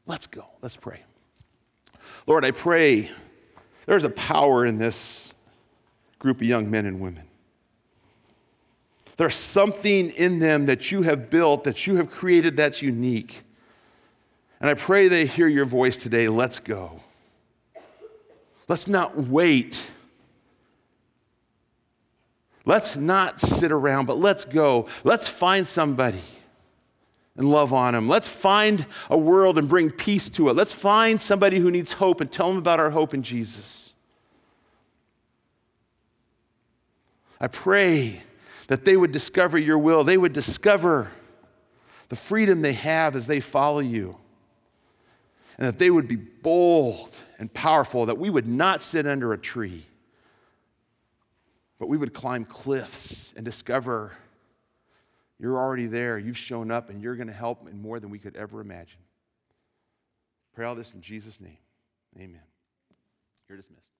Let's 0.06 0.26
go. 0.26 0.46
Let's 0.62 0.76
pray. 0.76 1.02
Lord, 2.26 2.44
I 2.44 2.50
pray 2.50 3.10
there's 3.86 4.04
a 4.04 4.10
power 4.10 4.66
in 4.66 4.78
this 4.78 5.32
group 6.18 6.38
of 6.38 6.46
young 6.46 6.70
men 6.70 6.86
and 6.86 7.00
women. 7.00 7.27
There's 9.18 9.34
something 9.34 10.10
in 10.10 10.38
them 10.38 10.66
that 10.66 10.92
you 10.92 11.02
have 11.02 11.28
built, 11.28 11.64
that 11.64 11.86
you 11.86 11.96
have 11.96 12.08
created 12.08 12.56
that's 12.56 12.80
unique. 12.80 13.42
And 14.60 14.70
I 14.70 14.74
pray 14.74 15.08
they 15.08 15.26
hear 15.26 15.48
your 15.48 15.64
voice 15.64 15.96
today. 15.96 16.28
Let's 16.28 16.60
go. 16.60 17.00
Let's 18.68 18.86
not 18.86 19.16
wait. 19.16 19.90
Let's 22.64 22.96
not 22.96 23.40
sit 23.40 23.72
around, 23.72 24.06
but 24.06 24.18
let's 24.18 24.44
go. 24.44 24.86
Let's 25.02 25.26
find 25.26 25.66
somebody 25.66 26.22
and 27.36 27.50
love 27.50 27.72
on 27.72 27.94
them. 27.94 28.08
Let's 28.08 28.28
find 28.28 28.86
a 29.10 29.18
world 29.18 29.58
and 29.58 29.68
bring 29.68 29.90
peace 29.90 30.28
to 30.30 30.48
it. 30.48 30.54
Let's 30.54 30.72
find 30.72 31.20
somebody 31.20 31.58
who 31.58 31.72
needs 31.72 31.92
hope 31.92 32.20
and 32.20 32.30
tell 32.30 32.48
them 32.48 32.58
about 32.58 32.78
our 32.78 32.90
hope 32.90 33.14
in 33.14 33.24
Jesus. 33.24 33.94
I 37.40 37.48
pray 37.48 38.22
that 38.68 38.84
they 38.84 38.96
would 38.96 39.12
discover 39.12 39.58
your 39.58 39.78
will. 39.78 40.04
They 40.04 40.16
would 40.16 40.32
discover 40.32 41.10
the 42.08 42.16
freedom 42.16 42.62
they 42.62 42.74
have 42.74 43.16
as 43.16 43.26
they 43.26 43.40
follow 43.40 43.80
you. 43.80 44.16
And 45.58 45.66
that 45.66 45.78
they 45.78 45.90
would 45.90 46.06
be 46.06 46.16
bold 46.16 47.16
and 47.38 47.52
powerful, 47.52 48.06
that 48.06 48.16
we 48.16 48.30
would 48.30 48.46
not 48.46 48.80
sit 48.80 49.06
under 49.06 49.32
a 49.32 49.38
tree, 49.38 49.82
but 51.78 51.88
we 51.88 51.96
would 51.96 52.14
climb 52.14 52.44
cliffs 52.44 53.32
and 53.36 53.44
discover 53.44 54.12
you're 55.40 55.56
already 55.56 55.86
there. 55.86 56.18
You've 56.18 56.38
shown 56.38 56.70
up, 56.70 56.90
and 56.90 57.00
you're 57.00 57.14
going 57.14 57.28
to 57.28 57.32
help 57.32 57.68
in 57.68 57.80
more 57.80 58.00
than 58.00 58.10
we 58.10 58.18
could 58.18 58.36
ever 58.36 58.60
imagine. 58.60 58.98
Pray 60.54 60.66
all 60.66 60.74
this 60.74 60.94
in 60.94 61.00
Jesus' 61.00 61.40
name. 61.40 61.58
Amen. 62.16 62.40
You're 63.48 63.56
dismissed. 63.56 63.97